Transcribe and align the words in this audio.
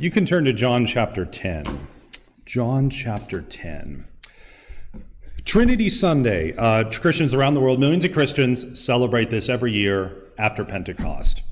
You 0.00 0.10
can 0.10 0.24
turn 0.24 0.46
to 0.46 0.54
John 0.54 0.86
chapter 0.86 1.26
10. 1.26 1.86
John 2.46 2.88
chapter 2.88 3.42
10. 3.42 4.06
Trinity 5.44 5.90
Sunday. 5.90 6.56
Uh, 6.56 6.90
Christians 6.90 7.34
around 7.34 7.52
the 7.52 7.60
world, 7.60 7.78
millions 7.78 8.06
of 8.06 8.12
Christians, 8.14 8.82
celebrate 8.82 9.28
this 9.28 9.50
every 9.50 9.72
year 9.72 10.32
after 10.38 10.64
Pentecost. 10.64 11.42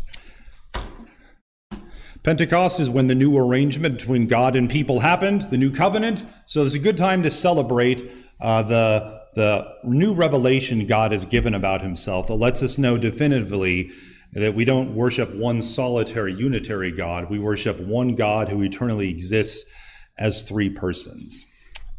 Pentecost 2.23 2.81
is 2.81 2.89
when 2.89 3.07
the 3.07 3.15
new 3.15 3.37
arrangement 3.37 3.99
between 3.99 4.27
God 4.27 4.57
and 4.57 4.71
people 4.71 5.01
happened, 5.01 5.43
the 5.51 5.59
new 5.59 5.71
covenant. 5.71 6.25
So 6.47 6.63
it's 6.63 6.73
a 6.73 6.79
good 6.79 6.97
time 6.97 7.23
to 7.25 7.31
celebrate 7.31 8.11
uh, 8.41 8.63
the, 8.63 9.25
the 9.35 9.75
new 9.85 10.15
revelation 10.15 10.87
God 10.87 11.13
has 11.13 11.27
given 11.27 11.53
about 11.53 11.83
himself 11.83 12.29
that 12.29 12.37
lets 12.37 12.63
us 12.63 12.79
know 12.79 12.97
definitively 12.97 13.91
that 14.33 14.55
we 14.55 14.65
don't 14.65 14.95
worship 14.95 15.35
one 15.35 15.63
solitary 15.63 16.35
unitary 16.35 16.91
God. 16.91 17.31
We 17.31 17.39
worship 17.39 17.81
one 17.81 18.15
God 18.15 18.49
who 18.49 18.63
eternally 18.63 19.09
exists 19.09 19.71
as 20.19 20.43
three 20.43 20.69
persons. 20.69 21.47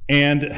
And 0.07 0.55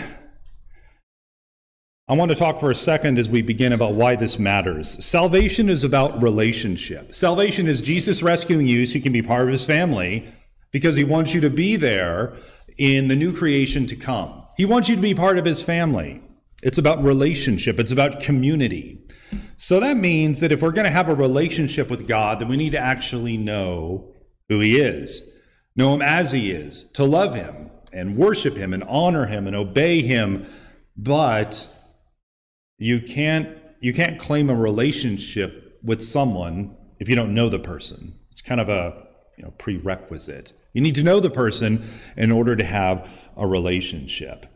I 2.07 2.13
want 2.13 2.29
to 2.29 2.35
talk 2.35 2.59
for 2.59 2.71
a 2.71 2.75
second 2.75 3.19
as 3.19 3.29
we 3.29 3.41
begin 3.41 3.71
about 3.71 3.93
why 3.93 4.17
this 4.17 4.37
matters. 4.37 5.03
Salvation 5.03 5.69
is 5.69 5.83
about 5.83 6.21
relationship. 6.21 7.15
Salvation 7.15 7.67
is 7.67 7.79
Jesus 7.79 8.21
rescuing 8.21 8.67
you 8.67 8.85
so 8.85 8.95
you 8.95 9.01
can 9.01 9.13
be 9.13 9.21
part 9.21 9.43
of 9.43 9.49
his 9.49 9.63
family 9.63 10.27
because 10.71 10.95
he 10.95 11.05
wants 11.05 11.33
you 11.33 11.39
to 11.41 11.49
be 11.49 11.77
there 11.77 12.33
in 12.77 13.07
the 13.07 13.15
new 13.15 13.31
creation 13.31 13.85
to 13.85 13.95
come. 13.95 14.43
He 14.57 14.65
wants 14.65 14.89
you 14.89 14.95
to 14.95 15.01
be 15.01 15.13
part 15.13 15.37
of 15.37 15.45
his 15.45 15.61
family. 15.61 16.21
It's 16.63 16.77
about 16.77 17.03
relationship, 17.03 17.79
it's 17.79 17.91
about 17.91 18.19
community. 18.19 18.99
So 19.61 19.79
that 19.79 19.95
means 19.95 20.39
that 20.39 20.51
if 20.51 20.63
we're 20.63 20.71
going 20.71 20.85
to 20.85 20.91
have 20.91 21.07
a 21.07 21.13
relationship 21.13 21.91
with 21.91 22.07
God, 22.07 22.39
then 22.39 22.47
we 22.47 22.57
need 22.57 22.71
to 22.71 22.79
actually 22.79 23.37
know 23.37 24.11
who 24.49 24.59
he 24.59 24.79
is, 24.79 25.21
know 25.75 25.93
him 25.93 26.01
as 26.01 26.31
he 26.31 26.49
is, 26.49 26.81
to 26.93 27.03
love 27.03 27.35
him 27.35 27.69
and 27.93 28.17
worship 28.17 28.57
him 28.57 28.73
and 28.73 28.83
honor 28.85 29.27
him 29.27 29.45
and 29.45 29.55
obey 29.55 30.01
him. 30.01 30.47
But 30.97 31.67
you 32.79 33.01
can't 33.01 33.55
you 33.79 33.93
can't 33.93 34.19
claim 34.19 34.49
a 34.49 34.55
relationship 34.55 35.79
with 35.83 36.01
someone 36.01 36.75
if 36.99 37.07
you 37.07 37.15
don't 37.15 37.35
know 37.35 37.47
the 37.47 37.59
person. 37.59 38.15
It's 38.31 38.41
kind 38.41 38.59
of 38.59 38.67
a 38.67 39.05
you 39.37 39.43
know 39.43 39.51
prerequisite. 39.59 40.53
You 40.73 40.81
need 40.81 40.95
to 40.95 41.03
know 41.03 41.19
the 41.19 41.29
person 41.29 41.87
in 42.17 42.31
order 42.31 42.55
to 42.55 42.65
have 42.65 43.07
a 43.37 43.45
relationship. 43.45 44.47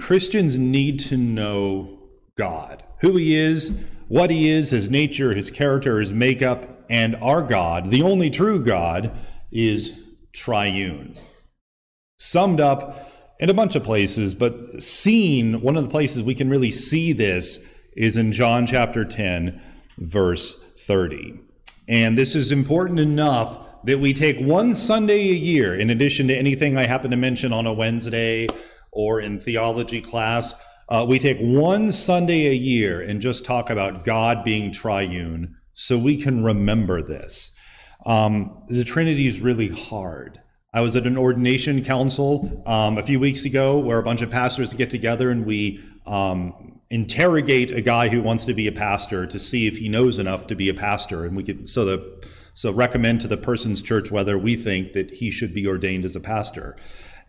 Christians 0.00 0.58
need 0.58 0.98
to 0.98 1.16
know 1.16 2.00
God, 2.36 2.82
who 3.02 3.16
he 3.16 3.36
is, 3.36 3.78
what 4.12 4.28
he 4.28 4.50
is, 4.50 4.68
his 4.68 4.90
nature, 4.90 5.34
his 5.34 5.50
character, 5.50 5.98
his 5.98 6.12
makeup, 6.12 6.84
and 6.90 7.16
our 7.22 7.42
God, 7.42 7.90
the 7.90 8.02
only 8.02 8.28
true 8.28 8.62
God, 8.62 9.10
is 9.50 9.98
triune. 10.34 11.14
Summed 12.18 12.60
up 12.60 13.10
in 13.40 13.48
a 13.48 13.54
bunch 13.54 13.74
of 13.74 13.82
places, 13.82 14.34
but 14.34 14.82
seen, 14.82 15.62
one 15.62 15.78
of 15.78 15.84
the 15.84 15.88
places 15.88 16.22
we 16.22 16.34
can 16.34 16.50
really 16.50 16.70
see 16.70 17.14
this 17.14 17.66
is 17.96 18.18
in 18.18 18.32
John 18.32 18.66
chapter 18.66 19.06
10, 19.06 19.58
verse 19.96 20.62
30. 20.80 21.40
And 21.88 22.18
this 22.18 22.34
is 22.34 22.52
important 22.52 23.00
enough 23.00 23.66
that 23.84 23.98
we 23.98 24.12
take 24.12 24.38
one 24.38 24.74
Sunday 24.74 25.30
a 25.30 25.34
year, 25.34 25.74
in 25.74 25.88
addition 25.88 26.28
to 26.28 26.36
anything 26.36 26.76
I 26.76 26.84
happen 26.84 27.12
to 27.12 27.16
mention 27.16 27.54
on 27.54 27.66
a 27.66 27.72
Wednesday 27.72 28.46
or 28.92 29.22
in 29.22 29.40
theology 29.40 30.02
class, 30.02 30.52
uh, 30.88 31.04
we 31.08 31.18
take 31.18 31.38
one 31.40 31.90
Sunday 31.90 32.48
a 32.48 32.54
year 32.54 33.00
and 33.00 33.20
just 33.20 33.44
talk 33.44 33.70
about 33.70 34.04
God 34.04 34.44
being 34.44 34.72
triune 34.72 35.56
so 35.74 35.98
we 35.98 36.16
can 36.16 36.44
remember 36.44 37.02
this. 37.02 37.52
Um, 38.04 38.64
the 38.68 38.84
Trinity 38.84 39.26
is 39.26 39.40
really 39.40 39.68
hard. 39.68 40.40
I 40.74 40.80
was 40.80 40.96
at 40.96 41.06
an 41.06 41.18
ordination 41.18 41.84
council 41.84 42.62
um, 42.66 42.98
a 42.98 43.02
few 43.02 43.20
weeks 43.20 43.44
ago 43.44 43.78
where 43.78 43.98
a 43.98 44.02
bunch 44.02 44.22
of 44.22 44.30
pastors 44.30 44.72
get 44.72 44.90
together 44.90 45.30
and 45.30 45.44
we 45.44 45.80
um, 46.06 46.80
interrogate 46.92 47.70
a 47.70 47.80
guy 47.80 48.08
who 48.08 48.22
wants 48.22 48.44
to 48.44 48.54
be 48.54 48.66
a 48.66 48.72
pastor 48.72 49.26
to 49.26 49.38
see 49.38 49.66
if 49.66 49.78
he 49.78 49.88
knows 49.88 50.18
enough 50.18 50.46
to 50.46 50.54
be 50.54 50.68
a 50.68 50.74
pastor, 50.74 51.24
and 51.24 51.36
we 51.36 51.42
could 51.42 51.68
so 51.68 51.84
the 51.84 52.26
so 52.54 52.70
recommend 52.70 53.20
to 53.22 53.28
the 53.28 53.36
person's 53.36 53.80
church 53.80 54.10
whether 54.10 54.36
we 54.36 54.56
think 54.56 54.92
that 54.92 55.10
he 55.10 55.30
should 55.30 55.54
be 55.54 55.66
ordained 55.66 56.04
as 56.04 56.14
a 56.14 56.20
pastor. 56.20 56.76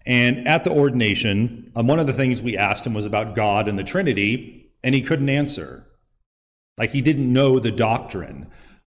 And 0.06 0.48
at 0.48 0.64
the 0.64 0.72
ordination, 0.72 1.72
um, 1.76 1.88
one 1.88 2.00
of 2.00 2.08
the 2.08 2.14
things 2.14 2.42
we 2.42 2.58
asked 2.58 2.86
him 2.86 2.94
was 2.94 3.06
about 3.06 3.36
God 3.36 3.68
and 3.68 3.80
the 3.80 3.84
Trinity, 3.84 4.72
and 4.84 4.94
he 4.94 5.02
couldn't 5.02 5.30
answer. 5.30 5.86
Like 6.78 6.92
he 6.92 7.02
didn't 7.02 7.32
know 7.32 7.60
the 7.60 7.72
doctrine 7.72 8.48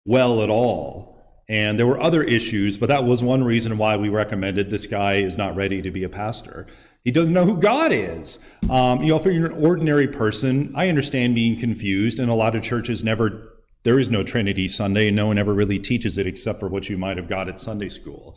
well 0.05 0.43
at 0.43 0.51
all. 0.51 1.11
And 1.49 1.79
there 1.79 1.87
were 1.87 2.01
other 2.01 2.23
issues, 2.23 2.79
but 2.79 2.89
that 2.91 3.05
was 3.05 3.25
one 3.25 3.43
reason 3.43 3.77
why 3.77 3.97
we 3.97 4.09
recommended 4.09 4.71
this 4.71 4.87
guy 4.87 5.15
is 5.15 5.37
not 5.37 5.57
ready 5.57 5.83
to 5.83 5.91
be 5.91 6.05
a 6.05 6.09
pastor. 6.09 6.69
He 7.03 7.11
doesn't 7.11 7.35
know 7.35 7.45
who 7.45 7.57
God 7.57 7.91
is. 7.93 8.39
Um, 8.69 9.03
you 9.03 9.09
know, 9.09 9.17
if 9.17 9.25
you're 9.25 9.47
an 9.47 9.65
ordinary 9.65 10.07
person, 10.07 10.73
I 10.77 10.89
understand 10.89 11.35
being 11.35 11.59
confused, 11.59 12.21
and 12.21 12.31
a 12.31 12.35
lot 12.35 12.55
of 12.55 12.63
churches 12.63 13.03
never, 13.03 13.59
there 13.83 13.99
is 13.99 14.11
no 14.11 14.23
Trinity 14.23 14.69
Sunday, 14.69 15.09
and 15.09 15.17
no 15.17 15.27
one 15.27 15.39
ever 15.39 15.53
really 15.53 15.81
teaches 15.81 16.19
it 16.19 16.27
except 16.27 16.61
for 16.61 16.69
what 16.69 16.89
you 16.89 16.97
might 16.97 17.17
have 17.17 17.27
got 17.27 17.49
at 17.49 17.59
Sunday 17.59 17.89
school. 17.89 18.37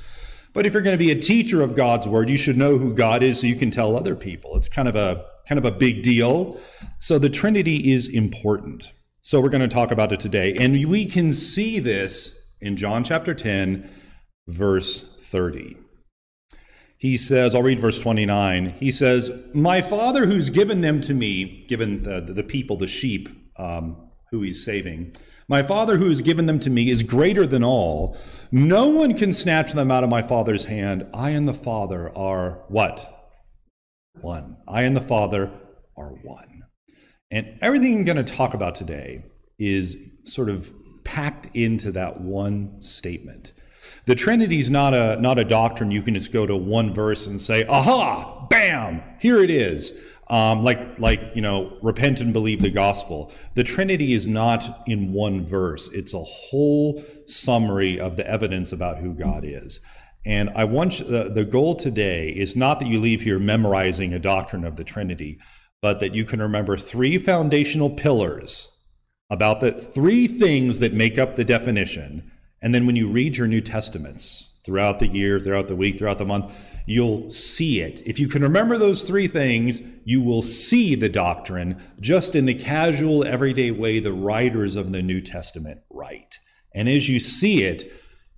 But 0.54 0.66
if 0.66 0.74
you're 0.74 0.84
going 0.84 0.98
to 0.98 1.04
be 1.04 1.12
a 1.12 1.20
teacher 1.20 1.62
of 1.62 1.76
God's 1.76 2.08
word, 2.08 2.30
you 2.30 2.38
should 2.38 2.58
know 2.58 2.78
who 2.78 2.94
God 2.94 3.24
is 3.24 3.42
so 3.42 3.48
you 3.48 3.56
can 3.56 3.72
tell 3.72 3.96
other 3.96 4.16
people. 4.16 4.56
It's 4.56 4.70
kind 4.70 4.88
of 4.88 4.96
a 4.96 5.26
kind 5.48 5.60
of 5.60 5.66
a 5.66 5.72
big 5.72 6.04
deal. 6.04 6.60
So 7.00 7.20
the 7.20 7.30
Trinity 7.30 7.92
is 7.92 8.08
important. 8.08 8.92
So 9.22 9.42
we're 9.42 9.50
going 9.50 9.62
to 9.62 9.68
talk 9.68 9.92
about 9.92 10.12
it 10.12 10.20
today. 10.20 10.56
And 10.56 10.86
we 10.86 11.06
can 11.06 11.32
see 11.32 11.80
this 11.80 12.38
in 12.62 12.78
John 12.78 13.04
chapter 13.04 13.34
10, 13.34 13.90
verse 14.48 15.02
30. 15.22 15.78
He 16.98 17.18
says, 17.18 17.54
I'll 17.56 17.64
read 17.64 17.80
verse 17.80 18.00
29. 18.00 18.70
He 18.70 18.92
says, 18.92 19.32
My 19.54 19.82
Father 19.82 20.26
who's 20.26 20.50
given 20.50 20.82
them 20.82 21.02
to 21.02 21.14
me, 21.14 21.66
given 21.68 22.04
the, 22.04 22.22
the 22.22 22.44
people, 22.44 22.78
the 22.78 22.88
sheep 22.88 23.28
um, 23.58 24.10
who 24.32 24.42
he's 24.42 24.64
saving, 24.64 25.14
my 25.50 25.64
Father 25.64 25.98
who 25.98 26.08
has 26.08 26.22
given 26.22 26.46
them 26.46 26.60
to 26.62 26.70
me 26.70 26.90
is 26.90 27.04
greater 27.04 27.46
than 27.46 27.64
all. 27.64 28.18
No 28.56 28.88
one 28.88 29.18
can 29.18 29.34
snatch 29.34 29.74
them 29.74 29.90
out 29.90 30.04
of 30.04 30.12
my 30.12 30.22
Father's 30.22 30.66
hand. 30.66 31.08
I 31.12 31.32
and 31.32 31.48
the 31.48 31.56
Father 31.56 32.16
are 32.16 32.64
what? 32.68 33.32
One. 34.22 34.58
I 34.68 34.84
and 34.84 34.96
the 34.96 35.02
Father 35.02 35.52
are 35.98 36.10
one. 36.10 36.62
And 37.32 37.58
everything 37.64 37.96
I'm 37.96 38.04
going 38.04 38.24
to 38.24 38.24
talk 38.24 38.54
about 38.54 38.76
today 38.76 39.24
is 39.58 39.98
sort 40.26 40.50
of 40.50 40.72
packed 41.04 41.48
into 41.56 41.92
that 41.94 42.22
one 42.22 42.80
statement. 42.80 43.54
The 44.06 44.14
Trinity 44.14 44.60
is 44.60 44.70
not 44.70 44.94
a, 44.94 45.20
not 45.20 45.40
a 45.40 45.46
doctrine 45.46 45.90
you 45.90 46.04
can 46.04 46.14
just 46.14 46.32
go 46.32 46.46
to 46.46 46.56
one 46.56 46.94
verse 46.94 47.26
and 47.26 47.42
say, 47.42 47.66
aha, 47.66 48.46
bam, 48.52 49.02
here 49.20 49.44
it 49.44 49.50
is. 49.50 50.00
Um, 50.30 50.64
like, 50.64 51.00
like, 51.00 51.36
you 51.36 51.42
know, 51.42 51.78
repent 51.82 52.22
and 52.22 52.32
believe 52.32 52.62
the 52.62 52.70
gospel. 52.70 53.34
The 53.56 53.64
Trinity 53.64 54.14
is 54.14 54.28
not 54.28 54.84
in 54.88 55.12
one 55.12 55.46
verse, 55.46 55.90
it's 55.90 56.14
a 56.14 56.24
whole 56.24 57.04
summary 57.28 58.00
of 58.00 58.16
the 58.16 58.28
evidence 58.28 58.72
about 58.72 59.00
who 59.00 59.14
God 59.14 59.44
is. 59.44 59.82
And 60.26 60.50
I 60.56 60.64
want 60.64 61.00
you, 61.00 61.06
the, 61.06 61.30
the 61.30 61.44
goal 61.44 61.76
today 61.76 62.30
is 62.30 62.56
not 62.56 62.80
that 62.80 62.88
you 62.88 63.02
leave 63.02 63.22
here 63.22 63.40
memorizing 63.40 64.14
a 64.14 64.20
doctrine 64.20 64.64
of 64.64 64.78
the 64.78 64.84
Trinity, 64.86 65.40
but 65.82 66.00
that 66.00 66.16
you 66.16 66.24
can 66.24 66.42
remember 66.42 66.78
three 66.78 67.18
foundational 67.18 67.90
pillars 67.90 68.70
about 69.30 69.60
the 69.60 69.74
three 69.74 70.28
things 70.28 70.80
that 70.80 70.94
make 70.94 71.18
up 71.18 71.36
the 71.36 71.44
definition. 71.44 72.32
And 72.62 72.74
then 72.74 72.86
when 72.86 72.96
you 72.96 73.10
read 73.10 73.36
your 73.36 73.48
New 73.48 73.62
Testaments 73.62 74.53
throughout 74.66 75.00
the 75.00 75.08
year, 75.08 75.40
throughout 75.40 75.68
the 75.68 75.76
week, 75.76 75.98
throughout 75.98 76.18
the 76.18 76.26
month, 76.26 76.54
you'll 76.86 77.30
see 77.32 77.82
it. 77.82 78.02
If 78.06 78.20
you 78.20 78.28
can 78.28 78.42
remember 78.42 78.78
those 78.78 79.04
three 79.04 79.28
things, 79.28 79.82
you 80.06 80.22
will 80.22 80.42
see 80.42 80.96
the 80.96 81.10
doctrine 81.10 81.82
just 82.00 82.36
in 82.36 82.46
the 82.46 82.54
casual, 82.54 83.26
everyday 83.26 83.72
way 83.72 84.00
the 84.00 84.14
writers 84.14 84.76
of 84.76 84.92
the 84.92 85.02
New 85.02 85.22
Testament 85.22 85.82
write. 85.90 86.40
And 86.74 86.90
as 86.90 87.10
you 87.10 87.20
see 87.20 87.64
it, 87.64 87.92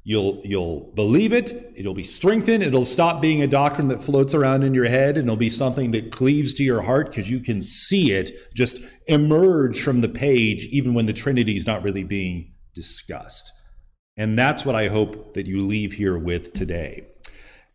you'll 0.06 0.40
you'll 0.46 0.92
believe 0.94 1.34
it 1.34 1.74
it'll 1.76 1.96
be 1.96 2.04
strengthened 2.04 2.62
it'll 2.62 2.86
stop 2.86 3.22
being 3.22 3.42
a 3.42 3.48
doctrine 3.48 3.88
that 3.88 4.00
floats 4.00 4.36
around 4.36 4.64
in 4.64 4.74
your 4.74 4.86
head 4.86 5.18
and 5.18 5.26
it'll 5.26 5.36
be 5.36 5.50
something 5.50 5.90
that 5.90 6.12
cleaves 6.12 6.54
to 6.54 6.64
your 6.64 6.84
heart 6.84 7.10
because 7.10 7.30
you 7.30 7.40
can 7.40 7.60
see 7.60 8.12
it 8.12 8.32
just 8.54 8.80
emerge 9.08 9.82
from 9.82 10.02
the 10.02 10.08
page 10.08 10.66
even 10.68 10.94
when 10.94 11.08
the 11.08 11.14
trinity 11.14 11.58
is 11.58 11.66
not 11.66 11.82
really 11.82 12.04
being 12.04 12.54
discussed 12.76 13.52
and 14.18 14.38
that's 14.38 14.66
what 14.66 14.76
i 14.76 14.88
hope 14.88 15.34
that 15.34 15.48
you 15.48 15.66
leave 15.66 15.94
here 15.94 16.18
with 16.18 16.54
today 16.54 17.06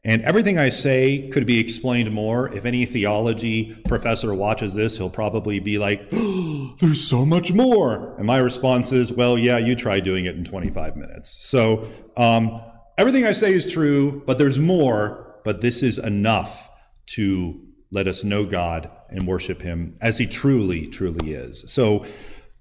and 0.03 0.23
everything 0.23 0.59
I 0.59 0.71
say 0.71 1.29
could 1.29 1.45
be 1.45 1.59
explained 1.59 2.11
more. 2.11 2.53
If 2.55 2.65
any 2.65 2.87
theology 2.87 3.75
professor 3.87 4.33
watches 4.33 4.75
this, 4.75 4.97
he'll 4.97 5.11
probably 5.11 5.61
be 5.61 5.79
like, 5.79 6.09
oh, 6.13 6.75
there's 6.81 7.07
so 7.07 7.27
much 7.27 7.53
more. 7.53 8.15
And 8.17 8.27
my 8.27 8.39
response 8.39 8.93
is, 8.93 9.13
well, 9.13 9.37
yeah, 9.37 9.59
you 9.59 9.75
try 9.75 10.01
doing 10.01 10.25
it 10.25 10.37
in 10.37 10.45
25 10.45 10.97
minutes. 10.97 11.37
So 11.45 11.87
um, 12.17 12.63
everything 12.97 13.27
I 13.27 13.33
say 13.33 13.53
is 13.53 13.71
true, 13.71 14.23
but 14.25 14.39
there's 14.39 14.59
more, 14.59 15.37
but 15.45 15.61
this 15.61 15.83
is 15.83 15.99
enough 15.99 16.71
to 17.09 17.61
let 17.91 18.07
us 18.07 18.25
know 18.25 18.47
God 18.47 18.91
and 19.11 19.27
worship 19.27 19.61
Him 19.61 19.93
as 20.01 20.17
He 20.17 20.27
truly, 20.27 20.87
truly 20.87 21.35
is. 21.35 21.65
So 21.71 22.07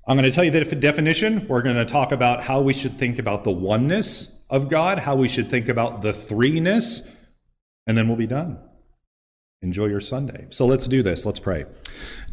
I'm 0.10 0.18
going 0.18 0.24
to 0.24 0.32
tell 0.32 0.44
you 0.44 0.50
the 0.50 0.64
definition. 0.76 1.48
We're 1.48 1.62
going 1.62 1.76
to 1.76 1.86
talk 1.86 2.12
about 2.12 2.42
how 2.42 2.62
we 2.62 2.74
should 2.74 2.98
think 2.98 3.20
about 3.20 3.44
the 3.44 3.52
oneness 3.52 4.36
of 4.50 4.68
God, 4.68 4.98
how 4.98 5.16
we 5.16 5.28
should 5.28 5.52
think 5.52 5.70
about 5.70 6.02
the 6.02 6.14
threeness 6.14 7.08
and 7.86 7.96
then 7.96 8.08
we'll 8.08 8.18
be 8.18 8.26
done. 8.26 8.58
Enjoy 9.62 9.86
your 9.86 10.02
Sunday. 10.02 10.48
So 10.50 10.66
let's 10.66 10.88
do 10.88 11.04
this. 11.04 11.28
Let's 11.28 11.40
pray. 11.40 11.66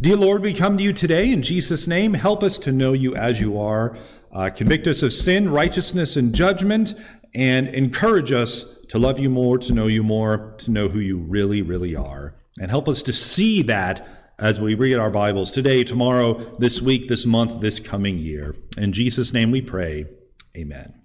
Dear 0.00 0.17
Lord, 0.17 0.40
we 0.40 0.55
come 0.55 0.78
to 0.78 0.82
you 0.82 0.94
today 0.94 1.31
in 1.31 1.43
Jesus' 1.43 1.87
name. 1.87 2.14
Help 2.14 2.43
us 2.43 2.58
to 2.61 2.73
know 2.73 2.94
you 2.94 3.14
as 3.14 3.43
you 3.43 3.58
are. 3.58 3.94
Uh, 4.32 4.49
convict 4.49 4.87
us 4.87 5.02
of 5.02 5.12
sin, 5.12 5.50
righteousness, 5.50 6.17
and 6.17 6.34
judgment, 6.34 6.94
and 7.34 7.69
encourage 7.69 8.32
us 8.32 8.81
to 8.88 8.99
love 8.99 9.19
you 9.20 9.28
more, 9.28 9.58
to 9.58 9.75
know 9.75 9.87
you 9.87 10.02
more, 10.02 10.55
to 10.58 10.70
know 10.70 10.88
who 10.88 10.99
you 10.99 11.19
really, 11.19 11.61
really 11.61 11.94
are. 11.94 12.34
And 12.58 12.70
help 12.70 12.88
us 12.88 13.02
to 13.02 13.12
see 13.12 13.61
that 13.64 14.06
as 14.38 14.60
we 14.60 14.74
read 14.74 14.96
our 14.96 15.10
Bibles 15.10 15.50
today, 15.50 15.82
tomorrow, 15.82 16.56
this 16.58 16.82
week, 16.82 17.08
this 17.08 17.24
month, 17.24 17.60
this 17.62 17.80
coming 17.80 18.18
year. 18.18 18.54
In 18.76 18.92
Jesus' 18.92 19.32
name 19.32 19.50
we 19.50 19.62
pray. 19.62 20.06
Amen. 20.54 21.00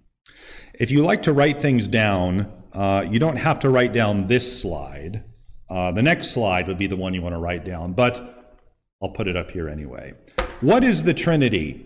If 0.73 0.91
you 0.91 1.03
like 1.03 1.21
to 1.23 1.33
write 1.33 1.61
things 1.61 1.87
down, 1.87 2.51
uh, 2.73 3.05
you 3.09 3.19
don't 3.19 3.37
have 3.37 3.59
to 3.59 3.69
write 3.69 3.93
down 3.93 4.27
this 4.27 4.61
slide. 4.61 5.23
Uh, 5.69 5.93
the 5.93 6.01
next 6.01 6.31
slide 6.31 6.67
would 6.67 6.77
be 6.77 6.87
the 6.87 6.97
one 6.97 7.13
you 7.13 7.21
want 7.21 7.33
to 7.33 7.39
write 7.39 7.63
down, 7.63 7.93
but 7.93 8.59
I'll 9.01 9.11
put 9.11 9.29
it 9.29 9.37
up 9.37 9.51
here 9.51 9.69
anyway. 9.69 10.13
What 10.59 10.83
is 10.83 11.03
the 11.03 11.13
Trinity? 11.13 11.85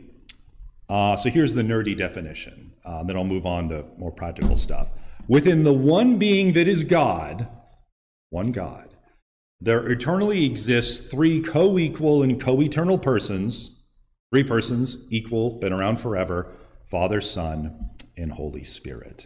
Uh, 0.90 1.16
so 1.16 1.30
here's 1.30 1.54
the 1.54 1.62
nerdy 1.62 1.96
definition. 1.96 2.74
Uh, 2.84 3.04
then 3.04 3.16
I'll 3.16 3.24
move 3.24 3.46
on 3.46 3.70
to 3.70 3.86
more 3.98 4.12
practical 4.12 4.56
stuff. 4.56 4.92
Within 5.28 5.64
the 5.64 5.74
one 5.74 6.18
being 6.18 6.54
that 6.54 6.68
is 6.68 6.84
God, 6.84 7.48
one 8.32 8.52
God, 8.52 8.95
there 9.66 9.92
eternally 9.92 10.46
exists 10.46 11.00
three 11.10 11.42
co 11.42 11.80
equal 11.80 12.22
and 12.22 12.40
co 12.40 12.62
eternal 12.62 13.00
persons, 13.00 13.82
three 14.32 14.44
persons, 14.44 15.08
equal, 15.10 15.60
been 15.60 15.74
around 15.74 16.00
forever 16.00 16.54
Father, 16.86 17.20
Son, 17.20 17.90
and 18.16 18.32
Holy 18.32 18.64
Spirit. 18.64 19.26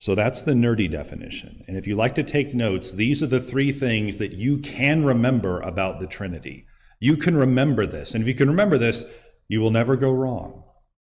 So 0.00 0.16
that's 0.16 0.42
the 0.42 0.52
nerdy 0.52 0.90
definition. 0.90 1.62
And 1.68 1.76
if 1.76 1.86
you 1.86 1.94
like 1.94 2.16
to 2.16 2.24
take 2.24 2.54
notes, 2.54 2.90
these 2.90 3.22
are 3.22 3.28
the 3.28 3.40
three 3.40 3.70
things 3.70 4.18
that 4.18 4.32
you 4.32 4.58
can 4.58 5.04
remember 5.04 5.60
about 5.60 6.00
the 6.00 6.08
Trinity. 6.08 6.66
You 6.98 7.16
can 7.16 7.36
remember 7.36 7.86
this. 7.86 8.14
And 8.14 8.22
if 8.22 8.26
you 8.26 8.34
can 8.34 8.48
remember 8.48 8.78
this, 8.78 9.04
you 9.46 9.60
will 9.60 9.70
never 9.70 9.94
go 9.94 10.10
wrong. 10.10 10.64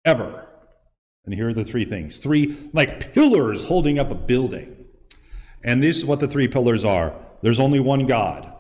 Ever. 0.06 0.48
And 1.26 1.34
here 1.34 1.50
are 1.50 1.54
the 1.54 1.66
three 1.66 1.86
things 1.86 2.20
three, 2.20 2.56
like 2.74 3.16
pillars 3.16 3.66
holding 3.66 3.98
up 3.98 4.12
a 4.12 4.16
building. 4.16 4.86
And 5.64 5.82
this 5.82 5.98
is 5.98 6.06
what 6.06 6.20
the 6.20 6.28
three 6.28 6.48
pillars 6.48 6.86
are 6.86 7.16
there's 7.44 7.60
only 7.60 7.80
one 7.80 8.06
God. 8.06 8.52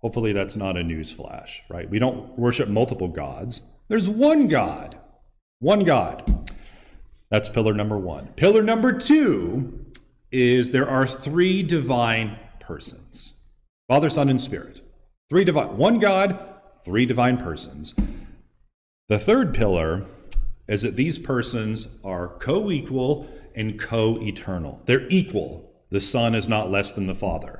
Hopefully, 0.00 0.32
that's 0.32 0.56
not 0.56 0.76
a 0.76 0.82
news 0.82 1.12
flash, 1.12 1.62
right? 1.68 1.88
We 1.88 1.98
don't 1.98 2.38
worship 2.38 2.68
multiple 2.68 3.08
gods. 3.08 3.62
There's 3.88 4.08
one 4.08 4.48
God. 4.48 4.96
One 5.58 5.84
God. 5.84 6.50
That's 7.30 7.50
pillar 7.50 7.74
number 7.74 7.98
one. 7.98 8.28
Pillar 8.28 8.62
number 8.62 8.92
two 8.92 9.84
is 10.32 10.72
there 10.72 10.88
are 10.88 11.06
three 11.06 11.62
divine 11.62 12.38
persons 12.60 13.34
Father, 13.88 14.08
Son, 14.08 14.28
and 14.28 14.40
Spirit. 14.40 14.80
Three 15.28 15.44
divine, 15.44 15.76
one 15.76 15.98
God, 15.98 16.38
three 16.84 17.04
divine 17.04 17.36
persons. 17.36 17.94
The 19.08 19.18
third 19.18 19.52
pillar 19.52 20.04
is 20.66 20.82
that 20.82 20.96
these 20.96 21.18
persons 21.18 21.88
are 22.02 22.28
co 22.28 22.70
equal 22.70 23.28
and 23.54 23.78
co 23.78 24.18
eternal. 24.22 24.80
They're 24.86 25.08
equal. 25.08 25.70
The 25.90 26.00
Son 26.00 26.34
is 26.34 26.48
not 26.48 26.70
less 26.70 26.92
than 26.92 27.06
the 27.06 27.14
Father, 27.14 27.59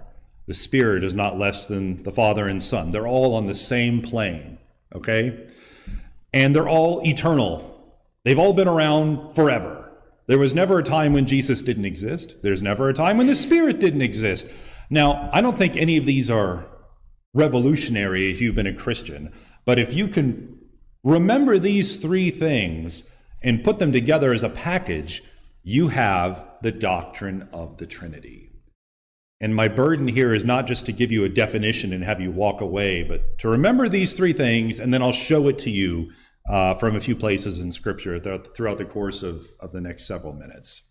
the 0.50 0.54
Spirit 0.54 1.04
is 1.04 1.14
not 1.14 1.38
less 1.38 1.66
than 1.66 2.02
the 2.02 2.10
Father 2.10 2.48
and 2.48 2.60
Son. 2.60 2.90
They're 2.90 3.06
all 3.06 3.36
on 3.36 3.46
the 3.46 3.54
same 3.54 4.02
plane, 4.02 4.58
okay? 4.92 5.46
And 6.32 6.56
they're 6.56 6.68
all 6.68 7.06
eternal. 7.06 7.94
They've 8.24 8.36
all 8.36 8.52
been 8.52 8.66
around 8.66 9.32
forever. 9.32 9.92
There 10.26 10.40
was 10.40 10.52
never 10.52 10.80
a 10.80 10.82
time 10.82 11.12
when 11.12 11.24
Jesus 11.24 11.62
didn't 11.62 11.84
exist. 11.84 12.42
There's 12.42 12.64
never 12.64 12.88
a 12.88 12.92
time 12.92 13.16
when 13.16 13.28
the 13.28 13.36
Spirit 13.36 13.78
didn't 13.78 14.02
exist. 14.02 14.48
Now, 14.90 15.30
I 15.32 15.40
don't 15.40 15.56
think 15.56 15.76
any 15.76 15.96
of 15.96 16.04
these 16.04 16.32
are 16.32 16.66
revolutionary 17.32 18.32
if 18.32 18.40
you've 18.40 18.56
been 18.56 18.66
a 18.66 18.74
Christian, 18.74 19.32
but 19.64 19.78
if 19.78 19.94
you 19.94 20.08
can 20.08 20.58
remember 21.04 21.60
these 21.60 21.98
three 21.98 22.32
things 22.32 23.08
and 23.40 23.62
put 23.62 23.78
them 23.78 23.92
together 23.92 24.32
as 24.32 24.42
a 24.42 24.50
package, 24.50 25.22
you 25.62 25.86
have 25.86 26.44
the 26.60 26.72
doctrine 26.72 27.48
of 27.52 27.76
the 27.76 27.86
Trinity. 27.86 28.49
And 29.40 29.54
my 29.54 29.68
burden 29.68 30.06
here 30.06 30.34
is 30.34 30.44
not 30.44 30.66
just 30.66 30.84
to 30.86 30.92
give 30.92 31.10
you 31.10 31.24
a 31.24 31.28
definition 31.28 31.92
and 31.92 32.04
have 32.04 32.20
you 32.20 32.30
walk 32.30 32.60
away, 32.60 33.02
but 33.02 33.38
to 33.38 33.48
remember 33.48 33.88
these 33.88 34.12
three 34.12 34.34
things, 34.34 34.78
and 34.78 34.92
then 34.92 35.02
I'll 35.02 35.12
show 35.12 35.48
it 35.48 35.58
to 35.60 35.70
you 35.70 36.10
uh, 36.48 36.74
from 36.74 36.94
a 36.94 37.00
few 37.00 37.16
places 37.16 37.60
in 37.60 37.70
Scripture 37.70 38.18
throughout, 38.18 38.78
the 38.78 38.84
course 38.84 39.22
of, 39.22 39.46
of 39.60 39.72
the 39.72 39.80
next 39.80 40.06
several 40.06 40.34
minutes. 40.34 40.82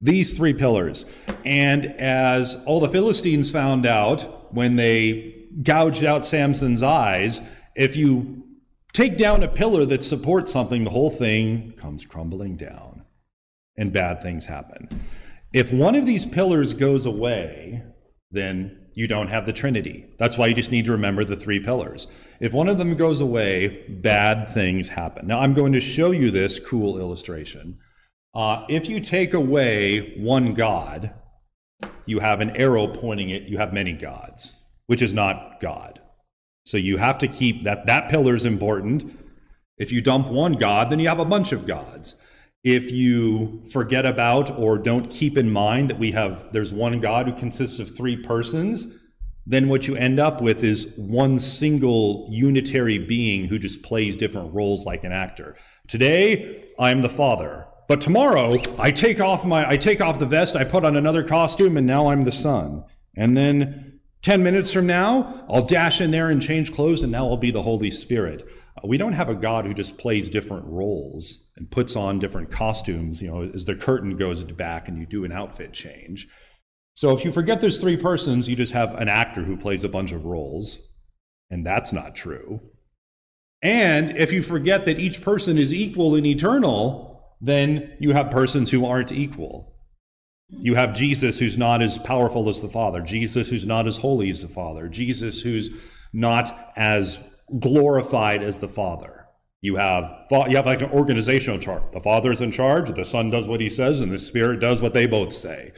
These 0.00 0.36
three 0.36 0.52
pillars. 0.52 1.06
And 1.44 1.86
as 1.86 2.62
all 2.66 2.78
the 2.78 2.88
Philistines 2.88 3.50
found 3.50 3.86
out 3.86 4.52
when 4.54 4.76
they 4.76 5.46
gouged 5.62 6.04
out 6.04 6.26
Samson's 6.26 6.82
eyes, 6.82 7.40
if 7.74 7.96
you 7.96 8.44
take 8.92 9.16
down 9.16 9.42
a 9.42 9.48
pillar 9.48 9.84
that 9.86 10.02
supports 10.02 10.52
something, 10.52 10.84
the 10.84 10.90
whole 10.90 11.10
thing 11.10 11.72
comes 11.72 12.04
crumbling 12.04 12.56
down 12.56 13.04
and 13.76 13.92
bad 13.92 14.20
things 14.20 14.44
happen. 14.44 14.88
If 15.52 15.72
one 15.72 15.94
of 15.94 16.06
these 16.06 16.26
pillars 16.26 16.74
goes 16.74 17.06
away, 17.06 17.82
then 18.30 18.88
you 18.92 19.06
don't 19.06 19.28
have 19.28 19.46
the 19.46 19.52
Trinity. 19.52 20.06
That's 20.18 20.36
why 20.36 20.48
you 20.48 20.54
just 20.54 20.70
need 20.70 20.84
to 20.86 20.92
remember 20.92 21.24
the 21.24 21.36
three 21.36 21.60
pillars. 21.60 22.06
If 22.40 22.52
one 22.52 22.68
of 22.68 22.78
them 22.78 22.96
goes 22.96 23.20
away, 23.20 23.86
bad 23.88 24.48
things 24.48 24.88
happen. 24.88 25.26
Now, 25.26 25.40
I'm 25.40 25.54
going 25.54 25.72
to 25.72 25.80
show 25.80 26.10
you 26.10 26.30
this 26.30 26.58
cool 26.58 26.98
illustration. 26.98 27.78
Uh, 28.34 28.66
if 28.68 28.88
you 28.88 29.00
take 29.00 29.32
away 29.32 30.14
one 30.18 30.52
God, 30.52 31.14
you 32.04 32.18
have 32.18 32.40
an 32.40 32.50
arrow 32.50 32.86
pointing 32.86 33.30
it, 33.30 33.44
you 33.44 33.56
have 33.58 33.72
many 33.72 33.94
gods, 33.94 34.52
which 34.86 35.00
is 35.00 35.14
not 35.14 35.60
God. 35.60 36.00
So 36.66 36.76
you 36.76 36.98
have 36.98 37.18
to 37.18 37.28
keep 37.28 37.64
that, 37.64 37.86
that 37.86 38.10
pillar 38.10 38.34
is 38.34 38.44
important. 38.44 39.18
If 39.78 39.92
you 39.92 40.02
dump 40.02 40.28
one 40.28 40.54
God, 40.54 40.90
then 40.90 40.98
you 40.98 41.08
have 41.08 41.20
a 41.20 41.24
bunch 41.24 41.52
of 41.52 41.66
gods 41.66 42.14
if 42.64 42.90
you 42.90 43.62
forget 43.72 44.04
about 44.04 44.50
or 44.58 44.78
don't 44.78 45.10
keep 45.10 45.38
in 45.38 45.50
mind 45.50 45.88
that 45.90 45.98
we 45.98 46.12
have 46.12 46.52
there's 46.52 46.72
one 46.72 47.00
god 47.00 47.28
who 47.28 47.34
consists 47.34 47.78
of 47.78 47.96
three 47.96 48.16
persons 48.16 48.98
then 49.48 49.68
what 49.70 49.88
you 49.88 49.96
end 49.96 50.20
up 50.20 50.42
with 50.42 50.62
is 50.62 50.92
one 50.98 51.38
single 51.38 52.28
unitary 52.30 52.98
being 52.98 53.46
who 53.46 53.58
just 53.58 53.82
plays 53.82 54.14
different 54.14 54.52
roles 54.52 54.84
like 54.84 55.04
an 55.04 55.12
actor. 55.12 55.56
Today 55.86 56.62
i'm 56.78 57.00
the 57.00 57.08
father 57.08 57.66
but 57.88 58.00
tomorrow 58.00 58.56
i 58.78 58.90
take 58.90 59.20
off 59.20 59.44
my 59.46 59.68
i 59.68 59.76
take 59.76 60.02
off 60.02 60.18
the 60.18 60.26
vest 60.26 60.54
i 60.54 60.64
put 60.64 60.84
on 60.84 60.96
another 60.96 61.22
costume 61.22 61.76
and 61.76 61.86
now 61.86 62.08
i'm 62.08 62.24
the 62.24 62.32
son. 62.32 62.84
And 63.16 63.36
then 63.36 64.00
10 64.22 64.42
minutes 64.42 64.72
from 64.72 64.86
now 64.86 65.46
i'll 65.48 65.64
dash 65.64 66.00
in 66.00 66.10
there 66.10 66.28
and 66.28 66.42
change 66.42 66.74
clothes 66.74 67.02
and 67.02 67.10
now 67.10 67.26
i'll 67.28 67.36
be 67.36 67.50
the 67.50 67.62
holy 67.62 67.90
spirit 67.90 68.46
we 68.84 68.98
don't 68.98 69.12
have 69.12 69.28
a 69.28 69.34
God 69.34 69.66
who 69.66 69.74
just 69.74 69.98
plays 69.98 70.28
different 70.28 70.66
roles 70.66 71.48
and 71.56 71.70
puts 71.70 71.96
on 71.96 72.18
different 72.18 72.50
costumes, 72.50 73.20
you 73.20 73.28
know, 73.28 73.50
as 73.54 73.64
the 73.64 73.74
curtain 73.74 74.16
goes 74.16 74.44
back 74.44 74.88
and 74.88 74.98
you 74.98 75.06
do 75.06 75.24
an 75.24 75.32
outfit 75.32 75.72
change. 75.72 76.28
So 76.94 77.16
if 77.16 77.24
you 77.24 77.32
forget 77.32 77.60
there's 77.60 77.80
three 77.80 77.96
persons, 77.96 78.48
you 78.48 78.56
just 78.56 78.72
have 78.72 78.94
an 78.94 79.08
actor 79.08 79.44
who 79.44 79.56
plays 79.56 79.84
a 79.84 79.88
bunch 79.88 80.12
of 80.12 80.24
roles, 80.24 80.78
and 81.50 81.64
that's 81.64 81.92
not 81.92 82.14
true. 82.14 82.60
And 83.62 84.16
if 84.16 84.32
you 84.32 84.42
forget 84.42 84.84
that 84.84 84.98
each 84.98 85.22
person 85.22 85.58
is 85.58 85.72
equal 85.72 86.14
and 86.14 86.26
eternal, 86.26 87.36
then 87.40 87.96
you 88.00 88.12
have 88.12 88.30
persons 88.30 88.70
who 88.70 88.84
aren't 88.84 89.12
equal. 89.12 89.74
You 90.48 90.74
have 90.74 90.94
Jesus 90.94 91.38
who's 91.38 91.58
not 91.58 91.82
as 91.82 91.98
powerful 91.98 92.48
as 92.48 92.62
the 92.62 92.68
Father, 92.68 93.00
Jesus 93.00 93.50
who's 93.50 93.66
not 93.66 93.86
as 93.86 93.98
holy 93.98 94.30
as 94.30 94.42
the 94.42 94.48
Father, 94.48 94.88
Jesus 94.88 95.42
who's 95.42 95.70
not 96.12 96.72
as 96.76 97.20
glorified 97.58 98.42
as 98.42 98.58
the 98.58 98.68
Father. 98.68 99.26
You 99.60 99.76
have 99.76 100.26
you 100.30 100.56
have 100.56 100.66
like 100.66 100.82
an 100.82 100.90
organizational 100.90 101.58
chart. 101.58 101.90
The 101.92 102.00
Father 102.00 102.30
is 102.30 102.42
in 102.42 102.52
charge, 102.52 102.94
the 102.94 103.04
Son 103.04 103.30
does 103.30 103.48
what 103.48 103.60
he 103.60 103.68
says, 103.68 104.00
and 104.00 104.12
the 104.12 104.18
Spirit 104.18 104.60
does 104.60 104.80
what 104.80 104.92
they 104.92 105.06
both 105.06 105.32
say. 105.32 105.72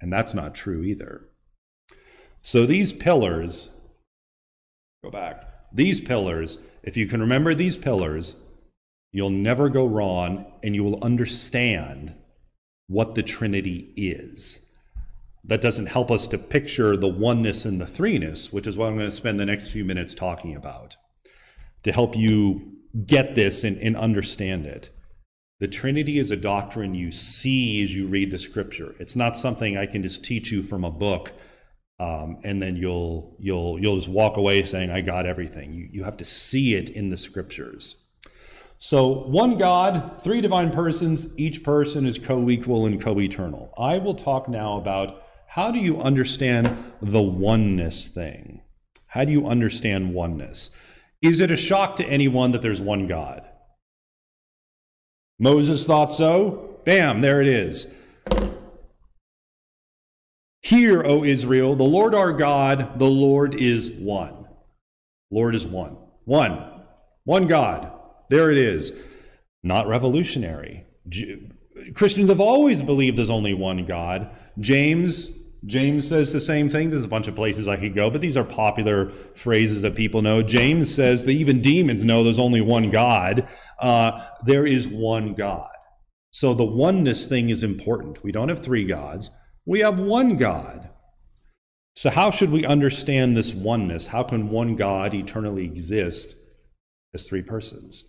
And 0.00 0.12
that's 0.12 0.34
not 0.34 0.54
true 0.54 0.82
either. 0.82 1.28
So 2.42 2.66
these 2.66 2.92
pillars, 2.92 3.70
go 5.04 5.10
back. 5.10 5.48
These 5.72 6.00
pillars, 6.00 6.58
if 6.82 6.96
you 6.96 7.06
can 7.06 7.20
remember 7.20 7.54
these 7.54 7.76
pillars, 7.76 8.36
you'll 9.12 9.30
never 9.30 9.68
go 9.68 9.86
wrong 9.86 10.52
and 10.64 10.74
you 10.74 10.82
will 10.82 11.02
understand 11.04 12.16
what 12.88 13.14
the 13.14 13.22
Trinity 13.22 13.92
is 13.96 14.58
that 15.44 15.60
doesn't 15.60 15.86
help 15.86 16.10
us 16.10 16.26
to 16.28 16.38
picture 16.38 16.96
the 16.96 17.08
oneness 17.08 17.64
and 17.64 17.80
the 17.80 17.84
threeness, 17.84 18.52
which 18.52 18.66
is 18.66 18.76
what 18.76 18.88
I'm 18.88 18.96
going 18.96 19.08
to 19.08 19.14
spend 19.14 19.38
the 19.38 19.46
next 19.46 19.70
few 19.70 19.84
minutes 19.84 20.14
talking 20.14 20.56
about 20.56 20.96
to 21.82 21.92
help 21.92 22.16
you 22.16 22.76
get 23.06 23.34
this 23.34 23.64
and, 23.64 23.78
and 23.78 23.96
understand 23.96 24.66
it. 24.66 24.90
The 25.60 25.68
Trinity 25.68 26.18
is 26.18 26.30
a 26.30 26.36
doctrine 26.36 26.94
you 26.94 27.12
see 27.12 27.82
as 27.82 27.94
you 27.94 28.08
read 28.08 28.30
the 28.30 28.38
scripture. 28.38 28.94
It's 28.98 29.16
not 29.16 29.36
something 29.36 29.76
I 29.76 29.86
can 29.86 30.02
just 30.02 30.24
teach 30.24 30.50
you 30.50 30.62
from 30.62 30.84
a 30.84 30.90
book 30.90 31.32
um, 32.02 32.38
and 32.42 32.60
then 32.60 32.74
you'll, 32.74 33.36
you'll, 33.38 33.78
you'll 33.78 33.94
just 33.94 34.08
walk 34.08 34.36
away 34.36 34.62
saying, 34.64 34.90
I 34.90 35.02
got 35.02 35.24
everything. 35.24 35.72
You, 35.72 35.88
you 35.88 36.02
have 36.02 36.16
to 36.16 36.24
see 36.24 36.74
it 36.74 36.90
in 36.90 37.10
the 37.10 37.16
scriptures. 37.16 37.94
So, 38.78 39.06
one 39.06 39.56
God, 39.56 40.20
three 40.20 40.40
divine 40.40 40.72
persons, 40.72 41.28
each 41.36 41.62
person 41.62 42.04
is 42.04 42.18
co 42.18 42.50
equal 42.50 42.86
and 42.86 43.00
co 43.00 43.20
eternal. 43.20 43.72
I 43.78 43.98
will 43.98 44.14
talk 44.16 44.48
now 44.48 44.78
about 44.78 45.22
How 45.46 45.70
do 45.70 45.78
you 45.78 46.02
understand 46.02 46.92
the 47.00 47.22
oneness 47.22 48.08
thing? 48.08 48.62
How 49.06 49.24
do 49.24 49.30
you 49.30 49.46
understand 49.46 50.12
oneness? 50.12 50.70
Is 51.22 51.40
it 51.40 51.52
a 51.52 51.56
shock 51.56 51.96
to 51.96 52.04
anyone 52.04 52.50
that 52.50 52.62
there's 52.62 52.80
one 52.82 53.06
God? 53.06 53.48
Moses 55.38 55.86
thought 55.86 56.12
so. 56.12 56.78
Bam, 56.84 57.20
there 57.20 57.40
it 57.40 57.48
is. 57.48 57.86
Hear, 60.62 61.04
O 61.04 61.24
Israel, 61.24 61.76
the 61.76 61.84
Lord 61.84 62.14
our 62.14 62.32
God, 62.32 62.98
the 62.98 63.08
Lord 63.08 63.54
is 63.54 63.90
one. 63.90 64.46
Lord 65.30 65.54
is 65.54 65.66
one. 65.66 65.96
One. 66.24 66.82
One 67.24 67.46
God. 67.46 67.90
There 68.28 68.50
it 68.50 68.58
is. 68.58 68.92
Not 69.62 69.86
revolutionary. 69.86 70.84
Christians 71.94 72.28
have 72.28 72.40
always 72.40 72.82
believed 72.82 73.16
there's 73.16 73.30
only 73.30 73.54
one 73.54 73.84
God. 73.84 74.30
James 74.58 75.30
James 75.64 76.08
says 76.08 76.32
the 76.32 76.40
same 76.40 76.68
thing. 76.68 76.90
There's 76.90 77.04
a 77.04 77.08
bunch 77.08 77.28
of 77.28 77.36
places 77.36 77.68
I 77.68 77.76
could 77.76 77.94
go, 77.94 78.10
but 78.10 78.20
these 78.20 78.36
are 78.36 78.44
popular 78.44 79.10
phrases 79.34 79.82
that 79.82 79.94
people 79.94 80.20
know. 80.20 80.42
James 80.42 80.92
says 80.92 81.24
that 81.24 81.32
even 81.32 81.60
demons 81.60 82.04
know 82.04 82.24
there's 82.24 82.38
only 82.38 82.60
one 82.60 82.90
God. 82.90 83.46
Uh, 83.78 84.24
there 84.44 84.66
is 84.66 84.88
one 84.88 85.34
God. 85.34 85.68
So 86.32 86.54
the 86.54 86.64
oneness 86.64 87.26
thing 87.26 87.50
is 87.50 87.62
important. 87.62 88.24
We 88.24 88.32
don't 88.32 88.48
have 88.48 88.60
three 88.60 88.84
gods, 88.84 89.30
we 89.64 89.80
have 89.80 90.00
one 90.00 90.36
God. 90.36 90.90
So, 91.94 92.08
how 92.08 92.30
should 92.30 92.50
we 92.50 92.64
understand 92.64 93.36
this 93.36 93.52
oneness? 93.52 94.06
How 94.06 94.22
can 94.22 94.48
one 94.48 94.76
God 94.76 95.12
eternally 95.12 95.66
exist 95.66 96.34
as 97.12 97.28
three 97.28 97.42
persons? 97.42 98.04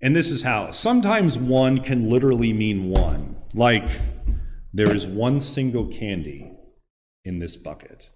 And 0.00 0.14
this 0.14 0.30
is 0.30 0.42
how. 0.42 0.70
Sometimes 0.70 1.36
one 1.36 1.80
can 1.80 2.08
literally 2.08 2.52
mean 2.52 2.88
one, 2.88 3.36
like 3.54 3.88
there 4.72 4.94
is 4.94 5.06
one 5.06 5.40
single 5.40 5.86
candy 5.86 6.52
in 7.24 7.38
this 7.38 7.56
bucket. 7.56 8.10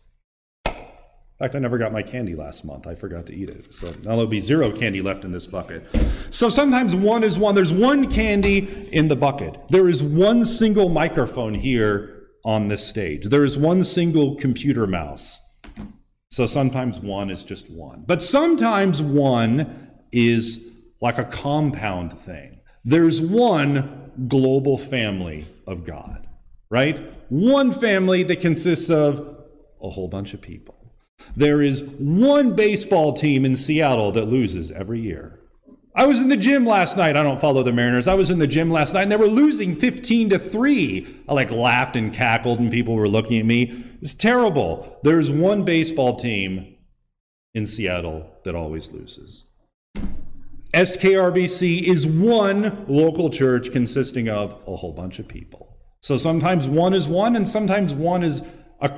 In 0.66 1.38
fact, 1.38 1.56
I 1.56 1.58
never 1.58 1.78
got 1.78 1.92
my 1.92 2.02
candy 2.02 2.36
last 2.36 2.64
month. 2.64 2.86
I 2.86 2.94
forgot 2.94 3.26
to 3.26 3.34
eat 3.34 3.50
it. 3.50 3.74
So 3.74 3.88
now 3.88 4.12
there'll 4.12 4.28
be 4.28 4.38
zero 4.38 4.70
candy 4.70 5.02
left 5.02 5.24
in 5.24 5.32
this 5.32 5.48
bucket. 5.48 5.84
So 6.30 6.48
sometimes 6.48 6.94
one 6.94 7.24
is 7.24 7.40
one. 7.40 7.56
There's 7.56 7.72
one 7.72 8.08
candy 8.08 8.88
in 8.92 9.08
the 9.08 9.16
bucket. 9.16 9.58
There 9.68 9.88
is 9.88 10.00
one 10.00 10.44
single 10.44 10.88
microphone 10.88 11.54
here 11.54 12.28
on 12.44 12.68
this 12.68 12.86
stage. 12.86 13.28
There 13.30 13.42
is 13.42 13.58
one 13.58 13.82
single 13.82 14.36
computer 14.36 14.86
mouse. 14.86 15.40
So 16.30 16.46
sometimes 16.46 17.00
one 17.00 17.30
is 17.30 17.42
just 17.42 17.68
one. 17.68 18.04
But 18.06 18.22
sometimes 18.22 19.02
one 19.02 19.90
is 20.12 20.60
like 21.00 21.18
a 21.18 21.24
compound 21.24 22.12
thing. 22.12 22.60
There's 22.84 23.20
one 23.20 24.12
global 24.28 24.78
family 24.78 25.48
of 25.66 25.84
God 25.84 26.23
right? 26.74 27.00
One 27.28 27.70
family 27.70 28.24
that 28.24 28.40
consists 28.40 28.90
of 28.90 29.36
a 29.80 29.90
whole 29.90 30.08
bunch 30.08 30.34
of 30.34 30.40
people. 30.40 30.92
There 31.36 31.62
is 31.62 31.84
one 31.84 32.56
baseball 32.56 33.12
team 33.12 33.44
in 33.44 33.54
Seattle 33.54 34.10
that 34.10 34.24
loses 34.24 34.72
every 34.72 35.00
year. 35.00 35.38
I 35.94 36.06
was 36.06 36.20
in 36.20 36.30
the 36.30 36.36
gym 36.36 36.66
last 36.66 36.96
night. 36.96 37.16
I 37.16 37.22
don't 37.22 37.40
follow 37.40 37.62
the 37.62 37.72
Mariners. 37.72 38.08
I 38.08 38.14
was 38.14 38.28
in 38.28 38.40
the 38.40 38.48
gym 38.48 38.70
last 38.72 38.92
night 38.92 39.02
and 39.02 39.12
they 39.12 39.16
were 39.16 39.28
losing 39.28 39.76
15 39.76 40.30
to 40.30 40.38
3. 40.40 41.22
I 41.28 41.32
like 41.32 41.52
laughed 41.52 41.94
and 41.94 42.12
cackled 42.12 42.58
and 42.58 42.72
people 42.72 42.96
were 42.96 43.08
looking 43.08 43.38
at 43.38 43.46
me. 43.46 43.84
It's 44.02 44.12
terrible. 44.12 44.98
There's 45.04 45.30
one 45.30 45.64
baseball 45.64 46.16
team 46.16 46.74
in 47.54 47.66
Seattle 47.66 48.28
that 48.42 48.56
always 48.56 48.90
loses. 48.90 49.44
SKRBC 50.74 51.82
is 51.82 52.04
one 52.04 52.84
local 52.88 53.30
church 53.30 53.70
consisting 53.70 54.28
of 54.28 54.60
a 54.66 54.74
whole 54.74 54.92
bunch 54.92 55.20
of 55.20 55.28
people. 55.28 55.73
So 56.04 56.18
sometimes 56.18 56.68
one 56.68 56.92
is 56.92 57.08
one, 57.08 57.34
and 57.34 57.48
sometimes 57.48 57.94
one 57.94 58.22
is 58.22 58.42
a, 58.78 58.92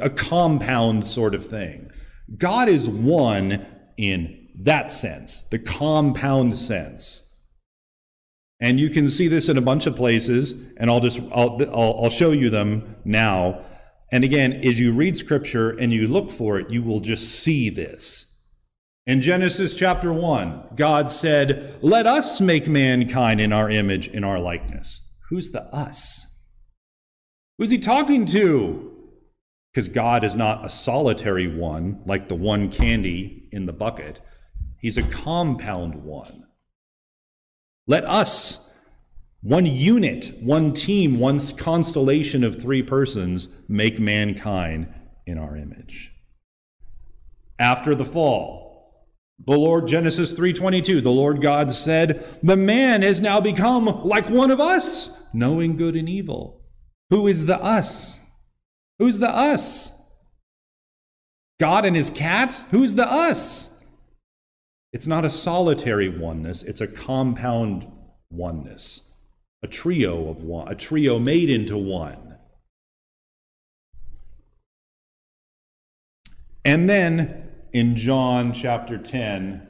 a 0.00 0.08
compound 0.08 1.06
sort 1.06 1.34
of 1.34 1.44
thing. 1.44 1.90
God 2.38 2.70
is 2.70 2.88
one 2.88 3.66
in 3.98 4.48
that 4.60 4.90
sense, 4.90 5.42
the 5.50 5.58
compound 5.58 6.56
sense. 6.56 7.30
And 8.58 8.80
you 8.80 8.88
can 8.88 9.06
see 9.06 9.28
this 9.28 9.50
in 9.50 9.58
a 9.58 9.60
bunch 9.60 9.86
of 9.86 9.96
places, 9.96 10.54
and 10.78 10.88
I'll 10.88 11.00
just 11.00 11.20
I'll, 11.30 11.60
I'll, 11.74 12.04
I'll 12.04 12.10
show 12.10 12.30
you 12.30 12.48
them 12.48 12.96
now. 13.04 13.62
And 14.10 14.24
again, 14.24 14.54
as 14.54 14.80
you 14.80 14.94
read 14.94 15.18
scripture 15.18 15.68
and 15.68 15.92
you 15.92 16.08
look 16.08 16.32
for 16.32 16.58
it, 16.58 16.70
you 16.70 16.82
will 16.82 17.00
just 17.00 17.28
see 17.40 17.68
this. 17.68 18.34
In 19.04 19.20
Genesis 19.20 19.74
chapter 19.74 20.10
1, 20.10 20.68
God 20.74 21.10
said, 21.10 21.78
Let 21.82 22.06
us 22.06 22.40
make 22.40 22.66
mankind 22.66 23.42
in 23.42 23.52
our 23.52 23.68
image, 23.68 24.08
in 24.08 24.24
our 24.24 24.38
likeness. 24.38 25.06
Who's 25.28 25.50
the 25.50 25.64
us? 25.64 26.28
Who's 27.58 27.70
he 27.70 27.78
talking 27.78 28.26
to? 28.26 28.92
Because 29.72 29.88
God 29.88 30.24
is 30.24 30.36
not 30.36 30.64
a 30.64 30.68
solitary 30.68 31.48
one, 31.48 32.02
like 32.06 32.28
the 32.28 32.34
one 32.34 32.70
candy 32.70 33.48
in 33.52 33.66
the 33.66 33.72
bucket. 33.72 34.20
He's 34.80 34.98
a 34.98 35.02
compound 35.02 36.04
one. 36.04 36.46
Let 37.86 38.04
us, 38.04 38.68
one 39.42 39.64
unit, 39.64 40.32
one 40.40 40.72
team, 40.72 41.18
one 41.18 41.38
constellation 41.56 42.42
of 42.44 42.60
three 42.60 42.82
persons, 42.82 43.48
make 43.68 43.98
mankind 43.98 44.92
in 45.26 45.38
our 45.38 45.56
image. 45.56 46.12
After 47.58 47.94
the 47.94 48.04
fall, 48.04 48.66
the 49.44 49.56
Lord 49.56 49.86
Genesis 49.86 50.32
3:22 50.38 51.02
the 51.02 51.10
Lord 51.10 51.42
God 51.42 51.70
said 51.70 52.26
the 52.42 52.56
man 52.56 53.02
has 53.02 53.20
now 53.20 53.38
become 53.40 53.84
like 54.02 54.30
one 54.30 54.50
of 54.50 54.60
us 54.60 55.20
knowing 55.34 55.76
good 55.76 55.94
and 55.94 56.08
evil 56.08 56.55
who 57.10 57.26
is 57.26 57.46
the 57.46 57.60
us? 57.60 58.20
Who's 58.98 59.18
the 59.18 59.28
us? 59.28 59.92
God 61.58 61.84
and 61.84 61.96
his 61.96 62.10
cat? 62.10 62.64
Who's 62.70 62.94
the 62.94 63.10
us? 63.10 63.70
It's 64.92 65.06
not 65.06 65.24
a 65.24 65.30
solitary 65.30 66.08
oneness, 66.08 66.62
it's 66.62 66.80
a 66.80 66.86
compound 66.86 67.86
oneness, 68.30 69.10
a 69.62 69.68
trio 69.68 70.28
of 70.28 70.42
one, 70.42 70.68
a 70.68 70.74
trio 70.74 71.18
made 71.18 71.50
into 71.50 71.76
one. 71.76 72.38
And 76.64 76.88
then 76.88 77.50
in 77.72 77.96
John 77.96 78.52
chapter 78.52 78.96
10, 78.98 79.65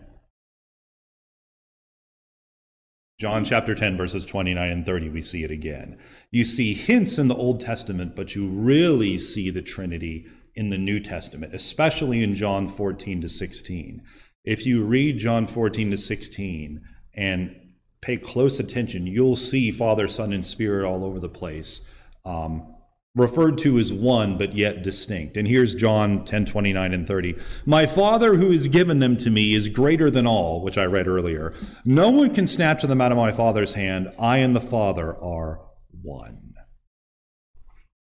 John 3.18 3.44
chapter 3.44 3.75
10, 3.75 3.96
verses 3.96 4.26
29 4.26 4.70
and 4.70 4.85
30, 4.85 5.08
we 5.08 5.23
see 5.23 5.42
it 5.42 5.50
again. 5.50 5.96
You 6.30 6.44
see 6.44 6.75
hints 6.75 7.18
in 7.18 7.28
the 7.28 7.35
Old 7.35 7.61
Testament, 7.61 8.14
but 8.14 8.35
you 8.35 8.46
really 8.46 9.16
see 9.16 9.49
the 9.49 9.62
Trinity 9.62 10.26
in 10.54 10.68
the 10.68 10.76
New 10.76 11.00
Testament, 11.00 11.54
especially 11.54 12.23
in 12.23 12.35
John 12.35 12.68
14 12.68 13.23
to 13.23 13.28
16. 13.28 14.02
If 14.44 14.66
you 14.66 14.85
read 14.85 15.16
John 15.16 15.46
14 15.46 15.92
to 15.92 15.96
16 15.96 16.82
and 17.14 17.56
pay 18.02 18.18
close 18.18 18.61
attention, 18.61 19.06
you'll 19.06 19.35
see 19.35 19.70
Father, 19.70 20.08
Son, 20.08 20.35
and 20.35 20.44
Spirit 20.44 20.87
all 20.87 21.02
over 21.02 21.18
the 21.18 21.28
place. 21.30 21.80
Um, 22.26 22.75
referred 23.16 23.58
to 23.58 23.78
as 23.78 23.92
one 23.92 24.38
but 24.38 24.54
yet 24.54 24.82
distinct. 24.82 25.37
And 25.37 25.49
here's 25.49 25.75
John 25.75 26.25
10 26.25 26.44
29 26.44 26.94
and 26.94 27.08
30. 27.08 27.35
My 27.64 27.87
Father 27.87 28.35
who 28.35 28.52
has 28.52 28.68
given 28.68 29.00
them 29.00 29.16
to 29.16 29.30
me 29.30 29.54
is 29.54 29.66
greater 29.66 30.11
than 30.11 30.26
all, 30.26 30.61
which 30.62 30.78
I 30.78 30.85
read 30.85 31.08
earlier. 31.08 31.52
No 31.85 32.11
one 32.11 32.32
can 32.32 32.46
snatch 32.46 32.82
them 32.82 33.00
out 33.00 33.11
of 33.11 33.18
my 33.18 33.32
Father's 33.32 33.73
hand. 33.73 34.12
I 34.18 34.38
and 34.38 34.54
the 34.54 34.61
Father 34.61 35.16
are 35.16 35.62
one. 36.02 36.54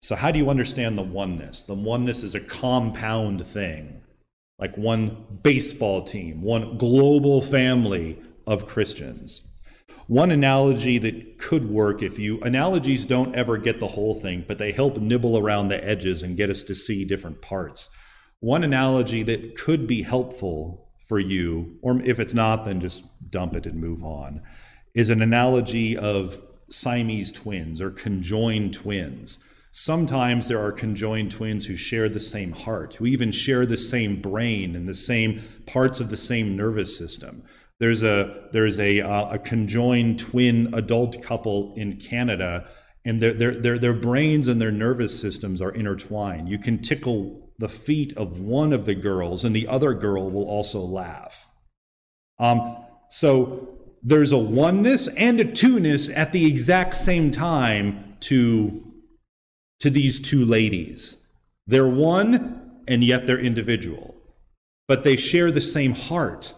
So, 0.01 0.15
how 0.15 0.31
do 0.31 0.39
you 0.39 0.50
understand 0.50 0.98
the 0.98 1.03
oneness? 1.03 1.63
The 1.63 1.75
oneness 1.75 2.24
is 2.24 2.36
a 2.36 2.41
compound 2.41 3.45
thing, 3.45 4.01
like 4.60 4.77
one 4.77 5.39
baseball 5.43 6.03
team, 6.03 6.41
one 6.41 6.77
global 6.77 7.41
family 7.41 8.22
of 8.45 8.65
Christians. 8.65 9.52
One 10.08 10.32
analogy 10.32 10.98
that 11.00 11.38
could 11.38 11.70
work 11.70 12.04
if 12.04 12.20
you, 12.20 12.40
analogies 12.42 13.06
don't 13.06 13.36
ever 13.36 13.58
get 13.58 13.80
the 13.80 13.88
whole 13.88 14.16
thing, 14.16 14.44
but 14.48 14.58
they 14.58 14.72
help 14.72 14.98
nibble 14.98 15.38
around 15.38 15.70
the 15.70 15.84
edges 15.84 16.24
and 16.24 16.38
get 16.38 16.50
us 16.50 16.63
to 16.63 16.75
see 16.75 17.06
different 17.06 17.42
parts. 17.42 17.90
One 18.40 18.63
analogy 18.63 19.24
that 19.24 19.58
could 19.58 19.88
be 19.88 20.02
helpful 20.02 20.90
for 21.08 21.20
you, 21.20 21.78
or 21.82 22.02
if 22.02 22.20
it's 22.20 22.34
not, 22.34 22.66
then 22.66 22.82
just 22.82 23.04
dump 23.30 23.56
it 23.56 23.66
and 23.66 23.80
move 23.80 24.04
on, 24.04 24.42
is 24.94 25.10
an 25.10 25.22
analogy 25.22 25.98
of 25.98 26.42
Siamese 26.70 27.32
twins 27.32 27.80
or 27.80 27.90
conjoined 27.90 28.74
twins. 28.74 29.40
Sometimes 29.72 30.48
there 30.48 30.63
are 30.63 30.72
conjoined 30.72 31.32
twins 31.32 31.66
who 31.66 31.75
share 31.75 32.10
the 32.10 32.20
same 32.20 32.52
heart, 32.52 32.96
who 32.96 33.06
even 33.06 33.32
share 33.32 33.66
the 33.66 33.78
same 33.78 34.22
brain 34.22 34.75
and 34.75 34.88
the 34.88 34.94
same 34.94 35.42
parts 35.66 36.00
of 36.00 36.10
the 36.10 36.18
same 36.18 36.56
nervous 36.56 36.98
system. 36.98 37.44
There's 37.80 38.03
a 38.03 38.48
there's 38.51 38.80
a 38.80 39.01
uh, 39.01 39.34
a 39.34 39.39
conjoined 39.39 40.20
twin 40.20 40.74
adult 40.74 41.22
couple 41.22 41.74
in 41.75 41.98
Canada, 41.98 42.68
and 43.03 43.22
their 43.22 43.34
their 43.34 43.60
their 43.60 43.80
their 43.80 43.94
brains 43.94 44.48
and 44.48 44.62
their 44.62 44.72
nervous 44.72 45.20
systems 45.20 45.62
are 45.62 45.72
intertwined. 45.72 46.50
You 46.50 46.60
can 46.60 46.82
tickle 46.82 47.51
the 47.58 47.70
feet 47.70 48.15
of 48.18 48.39
one 48.39 48.74
of 48.74 48.86
the 48.86 48.96
girls, 48.96 49.44
and 49.44 49.56
the 49.56 49.68
other 49.68 49.94
girl 49.94 50.30
will 50.30 50.46
also 50.46 50.80
laugh. 50.80 51.48
Um, 52.39 52.77
so 53.10 53.80
there's 54.01 54.32
a 54.32 54.38
oneness 54.38 55.08
and 55.10 55.39
a 55.39 55.46
two-ness 55.46 56.10
at 56.10 56.32
the 56.32 56.46
exact 56.46 56.96
same 56.96 57.32
time 57.32 58.15
to 58.22 58.94
to 59.80 59.89
these 59.89 60.20
two 60.20 60.46
ladies. 60.46 61.18
They're 61.68 61.88
one, 61.88 62.82
and 62.88 63.03
yet 63.03 63.27
they're 63.27 63.39
individual. 63.39 64.15
But 64.88 65.03
they 65.03 65.15
share 65.15 65.51
the 65.51 65.62
same 65.62 65.94
heart. 65.94 66.53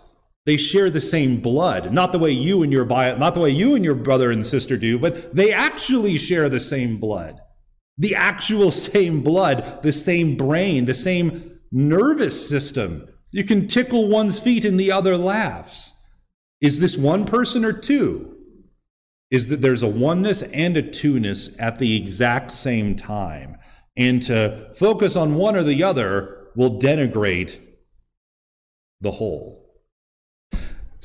They 0.45 0.57
share 0.57 0.89
the 0.89 1.01
same 1.01 1.41
blood. 1.41 1.91
Not 1.91 2.11
the 2.11 2.19
way 2.19 2.31
you 2.31 2.61
and 2.61 2.71
your 2.71 2.85
bio, 2.85 3.17
not 3.17 3.33
the 3.33 3.39
way 3.39 3.49
you 3.49 3.75
and 3.75 3.83
your 3.83 3.95
brother 3.95 4.29
and 4.31 4.45
sister 4.45 4.77
do, 4.77 4.99
but 4.99 5.35
they 5.35 5.51
actually 5.51 6.17
share 6.17 6.49
the 6.49 6.59
same 6.59 6.97
blood. 6.99 7.39
The 7.97 8.15
actual 8.15 8.71
same 8.71 9.21
blood, 9.21 9.81
the 9.81 9.91
same 9.91 10.35
brain, 10.37 10.85
the 10.85 10.93
same 10.93 11.59
nervous 11.71 12.47
system. 12.47 13.07
You 13.31 13.43
can 13.43 13.67
tickle 13.67 14.07
one's 14.07 14.39
feet 14.39 14.65
and 14.65 14.79
the 14.79 14.91
other 14.91 15.17
laughs. 15.17 15.93
Is 16.61 16.79
this 16.79 16.97
one 16.97 17.25
person 17.25 17.65
or 17.65 17.73
two? 17.73 18.31
Is 19.31 19.47
that 19.47 19.61
there's 19.61 19.83
a 19.83 19.89
oneness 19.89 20.43
and 20.43 20.77
a 20.77 20.81
two-ness 20.83 21.49
at 21.59 21.79
the 21.79 21.95
exact 21.95 22.51
same 22.51 22.95
time. 22.95 23.57
And 23.97 24.21
to 24.23 24.71
focus 24.75 25.15
on 25.15 25.35
one 25.35 25.55
or 25.55 25.63
the 25.63 25.83
other 25.83 26.49
will 26.55 26.79
denigrate 26.79 27.59
the 29.01 29.11
whole. 29.11 29.64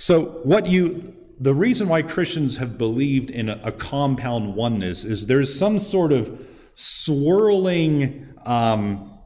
So, 0.00 0.40
what 0.44 0.66
you, 0.66 1.12
the 1.38 1.52
reason 1.52 1.86
why 1.86 2.00
Christians 2.00 2.56
have 2.56 2.78
believed 2.78 3.28
in 3.30 3.50
a, 3.50 3.60
a 3.62 3.70
compound 3.70 4.54
oneness 4.54 5.04
is 5.04 5.26
there's 5.26 5.54
some 5.54 5.78
sort 5.78 6.10
of 6.10 6.40
swirling 6.74 8.34
um, 8.46 9.18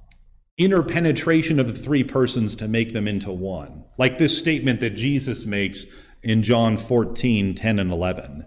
interpenetration 0.58 1.60
of 1.60 1.68
the 1.68 1.78
three 1.80 2.02
persons 2.02 2.56
to 2.56 2.66
make 2.66 2.92
them 2.92 3.06
into 3.06 3.30
one. 3.30 3.84
Like 3.98 4.18
this 4.18 4.36
statement 4.36 4.80
that 4.80 4.96
Jesus 4.96 5.46
makes 5.46 5.86
in 6.24 6.42
John 6.42 6.76
14, 6.76 7.54
10, 7.54 7.78
and 7.78 7.92
11. 7.92 8.44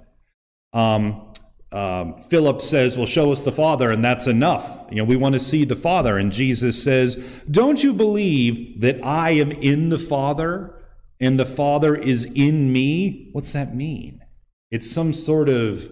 Um, 0.73 1.31
um, 1.71 2.21
Philip 2.23 2.61
says, 2.61 2.97
Well, 2.97 3.05
show 3.05 3.31
us 3.31 3.43
the 3.43 3.53
Father, 3.53 3.89
and 3.89 4.03
that's 4.03 4.27
enough. 4.27 4.85
You 4.89 4.97
know, 4.97 5.05
we 5.05 5.15
want 5.15 5.31
to 5.35 5.39
see 5.39 5.63
the 5.63 5.77
Father. 5.77 6.17
And 6.17 6.33
Jesus 6.33 6.83
says, 6.83 7.15
Don't 7.49 7.81
you 7.81 7.93
believe 7.93 8.81
that 8.81 9.01
I 9.01 9.29
am 9.29 9.53
in 9.53 9.87
the 9.87 9.99
Father 9.99 10.73
and 11.19 11.39
the 11.39 11.45
Father 11.45 11.95
is 11.95 12.25
in 12.25 12.71
me? 12.71 13.29
What's 13.31 13.51
that 13.53 13.75
mean? 13.75 14.21
It's 14.71 14.89
some 14.89 15.13
sort 15.13 15.49
of 15.49 15.89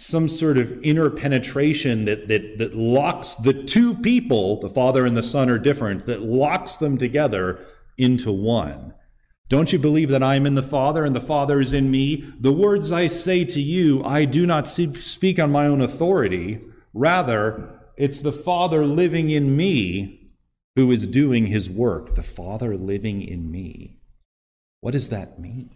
some 0.00 0.28
sort 0.28 0.56
of 0.56 0.80
inner 0.84 1.10
penetration 1.10 2.04
that, 2.04 2.28
that, 2.28 2.58
that 2.58 2.76
locks 2.76 3.34
the 3.34 3.52
two 3.52 3.94
people, 3.96 4.60
the 4.60 4.70
Father 4.70 5.04
and 5.04 5.16
the 5.16 5.24
Son 5.24 5.50
are 5.50 5.58
different, 5.58 6.06
that 6.06 6.22
locks 6.22 6.76
them 6.76 6.96
together 6.96 7.58
into 7.96 8.30
one. 8.30 8.94
Don't 9.48 9.72
you 9.72 9.78
believe 9.78 10.08
that 10.10 10.22
I 10.22 10.36
am 10.36 10.46
in 10.46 10.54
the 10.54 10.62
Father 10.62 11.04
and 11.04 11.16
the 11.16 11.20
Father 11.20 11.60
is 11.60 11.72
in 11.72 11.90
me? 11.90 12.22
The 12.38 12.52
words 12.52 12.92
I 12.92 13.08
say 13.08 13.44
to 13.46 13.60
you, 13.60 14.04
I 14.04 14.24
do 14.24 14.46
not 14.46 14.68
speak 14.68 15.40
on 15.40 15.50
my 15.50 15.66
own 15.66 15.80
authority. 15.80 16.60
Rather, 16.94 17.80
it's 17.96 18.20
the 18.20 18.32
Father 18.32 18.86
living 18.86 19.30
in 19.30 19.56
me 19.56 20.32
who 20.76 20.92
is 20.92 21.06
doing 21.06 21.46
his 21.46 21.68
work. 21.68 22.14
The 22.14 22.22
Father 22.22 22.76
living 22.76 23.22
in 23.22 23.50
me. 23.50 23.96
What 24.80 24.92
does 24.92 25.08
that 25.08 25.38
mean? 25.38 25.70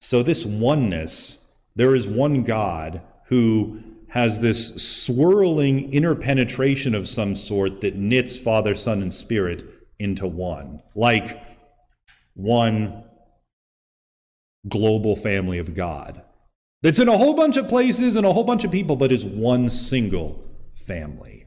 So, 0.00 0.22
this 0.22 0.44
oneness, 0.44 1.44
there 1.74 1.94
is 1.94 2.06
one 2.06 2.44
God 2.44 3.02
who 3.26 3.80
has 4.08 4.40
this 4.40 4.74
swirling 4.76 5.92
interpenetration 5.92 6.94
of 6.94 7.06
some 7.06 7.34
sort 7.34 7.80
that 7.82 7.96
knits 7.96 8.38
Father, 8.38 8.74
Son, 8.74 9.02
and 9.02 9.12
Spirit 9.12 9.64
into 9.98 10.26
one. 10.26 10.82
Like 10.94 11.42
one 12.34 13.04
global 14.68 15.16
family 15.16 15.58
of 15.58 15.74
God 15.74 16.22
that's 16.82 16.98
in 16.98 17.08
a 17.08 17.18
whole 17.18 17.34
bunch 17.34 17.56
of 17.56 17.68
places 17.68 18.16
and 18.16 18.24
a 18.24 18.32
whole 18.32 18.44
bunch 18.44 18.64
of 18.64 18.70
people, 18.70 18.96
but 18.96 19.10
is 19.10 19.24
one 19.24 19.68
single 19.68 20.44
family. 20.74 21.46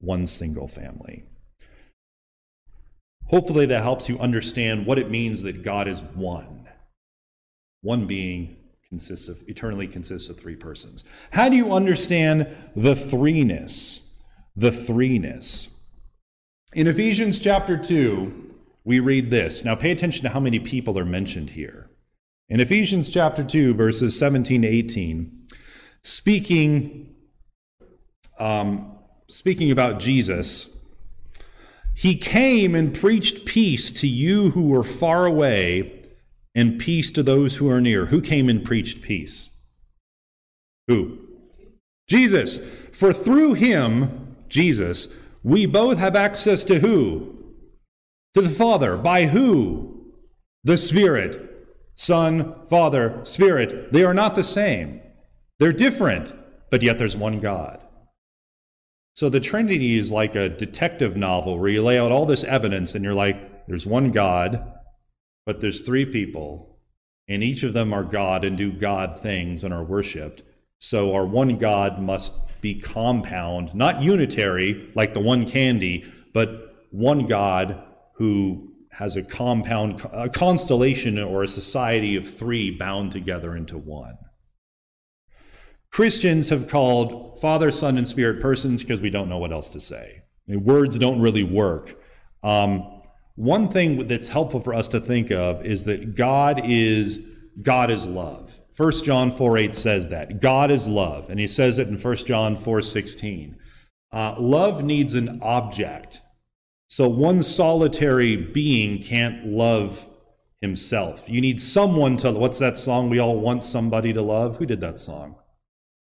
One 0.00 0.26
single 0.26 0.68
family. 0.68 1.24
Hopefully, 3.30 3.64
that 3.66 3.82
helps 3.82 4.08
you 4.08 4.18
understand 4.18 4.86
what 4.86 4.98
it 4.98 5.08
means 5.08 5.42
that 5.42 5.62
God 5.62 5.86
is 5.86 6.02
one. 6.02 6.68
One 7.80 8.06
being 8.06 8.56
consists 8.88 9.28
of 9.28 9.48
eternally 9.48 9.86
consists 9.86 10.28
of 10.28 10.38
three 10.38 10.56
persons. 10.56 11.04
How 11.30 11.48
do 11.48 11.54
you 11.54 11.72
understand 11.72 12.48
the 12.74 12.94
threeness? 12.94 14.02
The 14.56 14.70
threeness. 14.70 15.68
In 16.74 16.88
Ephesians 16.88 17.38
chapter 17.38 17.78
2, 17.78 18.52
we 18.84 18.98
read 18.98 19.30
this. 19.30 19.64
Now 19.64 19.76
pay 19.76 19.92
attention 19.92 20.24
to 20.24 20.30
how 20.30 20.40
many 20.40 20.58
people 20.58 20.98
are 20.98 21.04
mentioned 21.04 21.50
here. 21.50 21.88
In 22.48 22.58
Ephesians 22.58 23.10
chapter 23.10 23.44
2, 23.44 23.74
verses 23.74 24.18
17 24.18 24.62
to 24.62 24.68
18, 24.68 25.46
speaking, 26.02 27.14
um, 28.40 28.98
speaking 29.28 29.70
about 29.70 30.00
Jesus, 30.00 30.76
he 32.00 32.16
came 32.16 32.74
and 32.74 32.94
preached 32.94 33.44
peace 33.44 33.90
to 33.90 34.08
you 34.08 34.52
who 34.52 34.62
were 34.68 34.82
far 34.82 35.26
away 35.26 36.02
and 36.54 36.78
peace 36.78 37.10
to 37.10 37.22
those 37.22 37.56
who 37.56 37.68
are 37.68 37.80
near. 37.80 38.06
Who 38.06 38.22
came 38.22 38.48
and 38.48 38.64
preached 38.64 39.02
peace? 39.02 39.50
Who? 40.88 41.18
Jesus. 42.08 42.60
For 42.92 43.12
through 43.12 43.52
him, 43.52 44.34
Jesus, 44.48 45.08
we 45.42 45.66
both 45.66 45.98
have 45.98 46.16
access 46.16 46.64
to 46.64 46.78
who? 46.78 47.36
to 48.32 48.40
the 48.40 48.48
Father. 48.48 48.96
By 48.96 49.26
who? 49.26 50.12
The 50.64 50.78
Spirit. 50.78 51.46
Son, 51.96 52.54
Father, 52.70 53.20
Spirit. 53.24 53.92
They 53.92 54.04
are 54.04 54.14
not 54.14 54.36
the 54.36 54.44
same. 54.44 55.02
They're 55.58 55.72
different, 55.72 56.32
but 56.70 56.82
yet 56.82 56.96
there's 56.96 57.16
one 57.16 57.40
God. 57.40 57.78
So 59.20 59.28
the 59.28 59.38
Trinity 59.38 59.98
is 59.98 60.10
like 60.10 60.34
a 60.34 60.48
detective 60.48 61.14
novel 61.14 61.58
where 61.58 61.68
you 61.68 61.82
lay 61.82 61.98
out 61.98 62.10
all 62.10 62.24
this 62.24 62.42
evidence 62.42 62.94
and 62.94 63.04
you're 63.04 63.12
like, 63.12 63.66
there's 63.66 63.84
one 63.84 64.12
God, 64.12 64.72
but 65.44 65.60
there's 65.60 65.82
three 65.82 66.06
people, 66.06 66.78
and 67.28 67.44
each 67.44 67.62
of 67.62 67.74
them 67.74 67.92
are 67.92 68.02
God 68.02 68.46
and 68.46 68.56
do 68.56 68.72
God 68.72 69.20
things 69.20 69.62
and 69.62 69.74
are 69.74 69.84
worshiped. 69.84 70.42
So 70.78 71.12
our 71.14 71.26
one 71.26 71.58
God 71.58 72.00
must 72.00 72.32
be 72.62 72.80
compound, 72.80 73.74
not 73.74 74.02
unitary 74.02 74.90
like 74.94 75.12
the 75.12 75.20
one 75.20 75.44
candy, 75.44 76.10
but 76.32 76.86
one 76.90 77.26
God 77.26 77.78
who 78.14 78.72
has 78.92 79.16
a 79.16 79.22
compound, 79.22 80.00
a 80.14 80.30
constellation 80.30 81.18
or 81.18 81.42
a 81.42 81.46
society 81.48 82.16
of 82.16 82.26
three 82.26 82.70
bound 82.70 83.12
together 83.12 83.54
into 83.54 83.76
one. 83.76 84.16
Christians 85.90 86.48
have 86.48 86.68
called 86.68 87.40
Father, 87.40 87.70
Son, 87.70 87.98
and 87.98 88.06
Spirit 88.06 88.40
persons 88.40 88.82
because 88.82 89.02
we 89.02 89.10
don't 89.10 89.28
know 89.28 89.38
what 89.38 89.52
else 89.52 89.68
to 89.70 89.80
say. 89.80 90.22
I 90.48 90.52
mean, 90.52 90.64
words 90.64 90.98
don't 90.98 91.20
really 91.20 91.42
work. 91.42 92.00
Um, 92.42 93.02
one 93.34 93.68
thing 93.68 94.06
that's 94.06 94.28
helpful 94.28 94.60
for 94.60 94.74
us 94.74 94.88
to 94.88 95.00
think 95.00 95.30
of 95.30 95.64
is 95.64 95.84
that 95.84 96.14
God 96.14 96.60
is 96.64 97.20
God 97.62 97.90
is 97.90 98.06
love. 98.06 98.60
1 98.76 98.92
John 99.04 99.30
4 99.30 99.58
8 99.58 99.74
says 99.74 100.08
that. 100.08 100.40
God 100.40 100.70
is 100.70 100.88
love. 100.88 101.28
And 101.28 101.38
he 101.38 101.46
says 101.46 101.78
it 101.78 101.88
in 101.88 101.98
1 101.98 102.16
John 102.16 102.56
4 102.56 102.82
16. 102.82 103.56
Uh, 104.12 104.34
love 104.38 104.82
needs 104.82 105.14
an 105.14 105.38
object. 105.42 106.20
So 106.88 107.08
one 107.08 107.42
solitary 107.42 108.36
being 108.36 109.02
can't 109.02 109.46
love 109.46 110.08
himself. 110.60 111.28
You 111.28 111.40
need 111.40 111.60
someone 111.60 112.16
to, 112.18 112.32
what's 112.32 112.58
that 112.58 112.76
song? 112.76 113.10
We 113.10 113.18
all 113.18 113.38
want 113.38 113.62
somebody 113.62 114.12
to 114.12 114.22
love. 114.22 114.56
Who 114.56 114.66
did 114.66 114.80
that 114.80 114.98
song? 114.98 115.36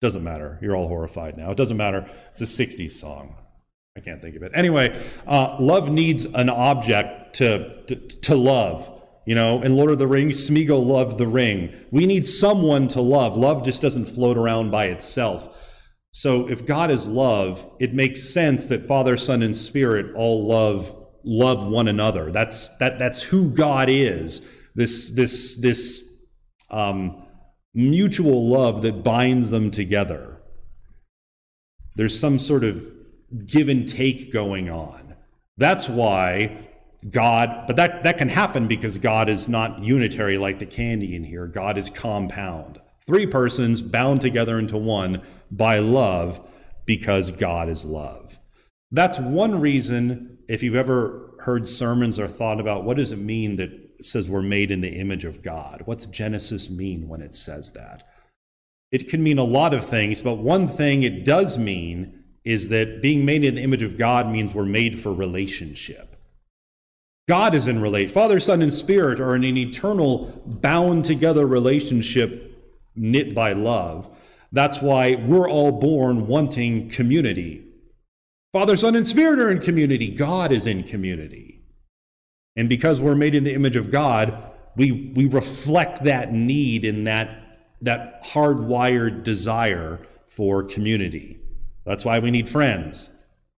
Doesn't 0.00 0.22
matter. 0.22 0.58
You're 0.62 0.76
all 0.76 0.88
horrified 0.88 1.36
now. 1.36 1.50
It 1.50 1.56
doesn't 1.56 1.76
matter. 1.76 2.08
It's 2.30 2.40
a 2.40 2.44
60s 2.44 2.92
song. 2.92 3.36
I 3.96 4.00
can't 4.00 4.22
think 4.22 4.36
of 4.36 4.44
it. 4.44 4.52
Anyway, 4.54 4.96
uh, 5.26 5.56
love 5.58 5.90
needs 5.90 6.24
an 6.24 6.48
object 6.48 7.34
to, 7.36 7.82
to, 7.86 7.96
to 7.96 8.36
love. 8.36 8.94
You 9.26 9.34
know, 9.34 9.60
in 9.60 9.76
Lord 9.76 9.90
of 9.90 9.98
the 9.98 10.06
Rings, 10.06 10.48
Smeagol 10.48 10.86
loved 10.86 11.18
the 11.18 11.26
ring. 11.26 11.74
We 11.90 12.06
need 12.06 12.24
someone 12.24 12.88
to 12.88 13.00
love. 13.00 13.36
Love 13.36 13.64
just 13.64 13.82
doesn't 13.82 14.06
float 14.06 14.38
around 14.38 14.70
by 14.70 14.86
itself. 14.86 15.48
So 16.12 16.48
if 16.48 16.64
God 16.64 16.90
is 16.90 17.08
love, 17.08 17.68
it 17.78 17.92
makes 17.92 18.32
sense 18.32 18.66
that 18.66 18.86
Father, 18.86 19.16
Son, 19.16 19.42
and 19.42 19.54
Spirit 19.54 20.14
all 20.14 20.46
love 20.46 20.94
love 21.24 21.66
one 21.66 21.88
another. 21.88 22.32
That's 22.32 22.68
that 22.78 22.98
that's 22.98 23.22
who 23.22 23.50
God 23.50 23.88
is. 23.90 24.40
This 24.74 25.08
this 25.08 25.56
this 25.56 26.02
um, 26.70 27.26
mutual 27.78 28.48
love 28.48 28.82
that 28.82 29.04
binds 29.04 29.50
them 29.50 29.70
together. 29.70 30.40
There's 31.94 32.18
some 32.18 32.38
sort 32.38 32.64
of 32.64 32.84
give 33.46 33.68
and 33.68 33.86
take 33.86 34.32
going 34.32 34.68
on. 34.68 35.14
That's 35.56 35.88
why 35.88 36.68
God, 37.08 37.64
but 37.68 37.76
that, 37.76 38.02
that 38.02 38.18
can 38.18 38.28
happen 38.28 38.66
because 38.66 38.98
God 38.98 39.28
is 39.28 39.48
not 39.48 39.82
unitary 39.82 40.38
like 40.38 40.58
the 40.58 40.66
candy 40.66 41.14
in 41.14 41.22
here. 41.22 41.46
God 41.46 41.78
is 41.78 41.88
compound. 41.88 42.80
Three 43.06 43.26
persons 43.26 43.80
bound 43.80 44.20
together 44.20 44.58
into 44.58 44.76
one 44.76 45.22
by 45.50 45.78
love 45.78 46.40
because 46.84 47.30
God 47.30 47.68
is 47.68 47.84
love. 47.84 48.38
That's 48.90 49.18
one 49.18 49.60
reason, 49.60 50.38
if 50.48 50.62
you've 50.62 50.74
ever 50.74 51.34
heard 51.40 51.68
sermons 51.68 52.18
or 52.18 52.26
thought 52.26 52.58
about 52.58 52.84
what 52.84 52.96
does 52.96 53.12
it 53.12 53.18
mean 53.18 53.56
that 53.56 53.87
says 54.04 54.28
we're 54.28 54.42
made 54.42 54.70
in 54.70 54.80
the 54.80 54.98
image 54.98 55.24
of 55.24 55.42
God? 55.42 55.82
What's 55.84 56.06
Genesis 56.06 56.70
mean 56.70 57.08
when 57.08 57.20
it 57.20 57.34
says 57.34 57.72
that? 57.72 58.08
It 58.90 59.08
can 59.08 59.22
mean 59.22 59.38
a 59.38 59.44
lot 59.44 59.74
of 59.74 59.84
things, 59.84 60.22
but 60.22 60.34
one 60.34 60.66
thing 60.68 61.02
it 61.02 61.24
does 61.24 61.58
mean 61.58 62.24
is 62.44 62.68
that 62.70 63.02
being 63.02 63.24
made 63.24 63.44
in 63.44 63.56
the 63.56 63.62
image 63.62 63.82
of 63.82 63.98
God 63.98 64.30
means 64.30 64.54
we're 64.54 64.64
made 64.64 64.98
for 64.98 65.12
relationship. 65.12 66.16
God 67.28 67.54
is 67.54 67.68
in 67.68 67.82
relate. 67.82 68.10
Father, 68.10 68.40
Son, 68.40 68.62
and 68.62 68.72
Spirit 68.72 69.20
are 69.20 69.36
in 69.36 69.44
an 69.44 69.58
eternal, 69.58 70.42
bound 70.46 71.04
together 71.04 71.46
relationship 71.46 72.48
knit 72.96 73.34
by 73.34 73.52
love. 73.52 74.08
That's 74.50 74.80
why 74.80 75.16
we're 75.16 75.48
all 75.48 75.72
born 75.72 76.26
wanting 76.26 76.88
community. 76.88 77.64
Father, 78.54 78.78
Son, 78.78 78.96
and 78.96 79.06
Spirit 79.06 79.38
are 79.38 79.50
in 79.50 79.60
community. 79.60 80.08
God 80.08 80.52
is 80.52 80.66
in 80.66 80.84
community. 80.84 81.57
And 82.58 82.68
because 82.68 83.00
we're 83.00 83.14
made 83.14 83.36
in 83.36 83.44
the 83.44 83.54
image 83.54 83.76
of 83.76 83.88
God, 83.88 84.36
we, 84.74 85.12
we 85.14 85.26
reflect 85.26 86.02
that 86.02 86.32
need 86.32 86.84
in 86.84 87.04
that, 87.04 87.60
that 87.82 88.24
hardwired 88.24 89.22
desire 89.22 90.00
for 90.26 90.64
community. 90.64 91.38
That's 91.86 92.04
why 92.04 92.18
we 92.18 92.32
need 92.32 92.48
friends. 92.48 93.10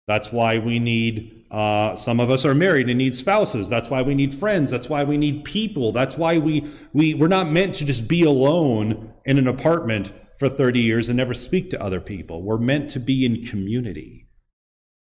That's 0.06 0.30
why 0.30 0.58
we 0.58 0.78
need, 0.78 1.46
uh, 1.50 1.96
some 1.96 2.20
of 2.20 2.30
us 2.30 2.44
are 2.44 2.54
married 2.54 2.90
and 2.90 2.98
need 2.98 3.16
spouses. 3.16 3.70
That's 3.70 3.88
why 3.88 4.02
we 4.02 4.14
need 4.14 4.34
friends. 4.34 4.70
That's 4.70 4.90
why 4.90 5.04
we 5.04 5.16
need 5.16 5.44
people. 5.44 5.92
That's 5.92 6.18
why 6.18 6.36
we, 6.36 6.66
we, 6.92 7.14
we're 7.14 7.28
not 7.28 7.50
meant 7.50 7.76
to 7.76 7.86
just 7.86 8.06
be 8.06 8.22
alone 8.22 9.14
in 9.24 9.38
an 9.38 9.48
apartment 9.48 10.12
for 10.38 10.50
30 10.50 10.78
years 10.78 11.08
and 11.08 11.16
never 11.16 11.32
speak 11.32 11.70
to 11.70 11.82
other 11.82 12.02
people. 12.02 12.42
We're 12.42 12.58
meant 12.58 12.90
to 12.90 13.00
be 13.00 13.24
in 13.24 13.44
community. 13.44 14.26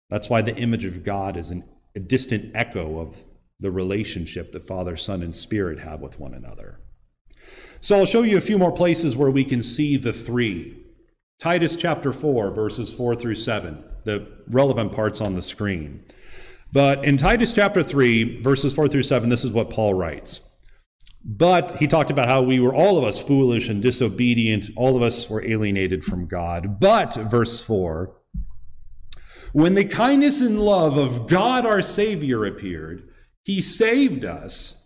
That's 0.10 0.32
why 0.32 0.41
the 0.41 0.56
image 0.56 0.84
of 0.84 1.03
God 1.03 1.38
is 1.38 1.51
an, 1.51 1.63
a 1.95 1.99
distant 1.99 2.56
echo 2.56 2.99
of 2.99 3.23
the 3.63 3.71
relationship 3.71 4.52
that 4.52 4.67
Father, 4.67 4.95
Son, 4.95 5.23
and 5.23 5.36
Spirit 5.36 5.80
have 5.80 6.02
with 6.02 6.19
one 6.19 6.36
another. 6.36 6.80
So 7.82 7.97
I'll 7.97 8.06
show 8.06 8.21
you 8.21 8.38
a 8.38 8.41
few 8.41 8.60
more 8.60 8.71
places 8.71 9.15
where 9.15 9.32
we 9.32 9.43
can 9.43 9.63
see 9.63 9.97
the 9.97 10.13
three. 10.13 10.78
Titus 11.39 11.76
chapter 11.76 12.13
4, 12.13 12.52
verses 12.52 12.93
4 12.93 13.15
through 13.15 13.36
7, 13.36 13.84
the 14.04 14.28
relevant 14.47 14.91
parts 14.91 15.19
on 15.19 15.34
the 15.34 15.41
screen. 15.41 16.04
But 16.71 17.04
in 17.04 17.17
Titus 17.17 17.54
chapter 17.54 17.82
3, 17.82 18.41
verses 18.41 18.76
4 18.76 18.88
through 18.88 19.04
7, 19.04 19.30
this 19.30 19.43
is 19.43 19.52
what 19.52 19.69
Paul 19.69 19.93
writes. 19.93 20.41
But 21.26 21.78
he 21.78 21.88
talked 21.88 22.12
about 22.12 22.28
how 22.28 22.41
we 22.41 22.60
were 22.60 22.76
all 22.76 22.97
of 22.97 23.06
us 23.06 23.19
foolish 23.19 23.69
and 23.69 23.82
disobedient. 23.82 24.71
All 24.76 24.97
of 24.97 25.02
us 25.02 25.30
were 25.30 25.45
alienated 25.45 26.04
from 26.04 26.28
God. 26.28 26.82
But, 26.82 27.15
verse 27.15 27.62
4, 27.62 28.13
when 29.54 29.76
the 29.76 29.86
kindness 29.86 30.41
and 30.41 30.60
love 30.60 30.97
of 30.97 31.28
God 31.28 31.65
our 31.65 31.82
Savior 31.82 32.43
appeared, 32.45 33.10
he 33.43 33.62
saved 33.62 34.23
us, 34.25 34.84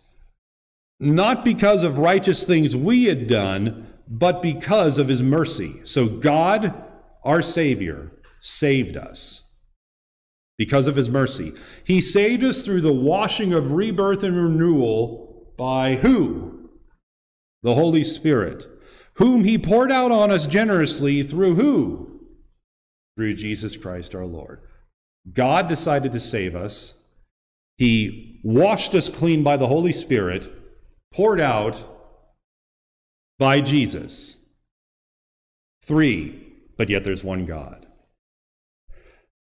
not 0.98 1.44
because 1.44 1.82
of 1.82 1.98
righteous 1.98 2.44
things 2.44 2.74
we 2.74 3.04
had 3.04 3.26
done, 3.26 3.86
but 4.08 4.42
because 4.42 4.98
of 4.98 5.08
his 5.08 5.22
mercy. 5.22 5.80
So 5.84 6.06
God, 6.06 6.74
our 7.24 7.42
Savior, 7.42 8.12
saved 8.40 8.96
us 8.96 9.42
because 10.56 10.88
of 10.88 10.96
his 10.96 11.08
mercy. 11.08 11.52
He 11.84 12.00
saved 12.00 12.42
us 12.42 12.64
through 12.64 12.80
the 12.80 12.92
washing 12.92 13.52
of 13.52 13.72
rebirth 13.72 14.22
and 14.22 14.36
renewal 14.36 15.28
by 15.58 15.96
who? 15.96 16.70
The 17.62 17.74
Holy 17.74 18.04
Spirit, 18.04 18.66
whom 19.14 19.44
He 19.44 19.58
poured 19.58 19.92
out 19.92 20.12
on 20.12 20.30
us 20.30 20.46
generously 20.46 21.22
through 21.22 21.56
who? 21.56 22.20
Through 23.16 23.34
Jesus 23.34 23.76
Christ 23.76 24.14
our 24.14 24.24
Lord. 24.24 24.60
God 25.30 25.66
decided 25.66 26.12
to 26.12 26.20
save 26.20 26.54
us. 26.54 26.94
He 27.78 28.40
washed 28.42 28.94
us 28.94 29.08
clean 29.08 29.42
by 29.42 29.56
the 29.56 29.68
Holy 29.68 29.92
Spirit, 29.92 30.52
poured 31.12 31.40
out 31.40 31.82
by 33.38 33.60
Jesus. 33.60 34.36
Three, 35.82 36.54
but 36.76 36.90
yet 36.90 37.04
there's 37.04 37.24
one 37.24 37.46
God. 37.46 37.86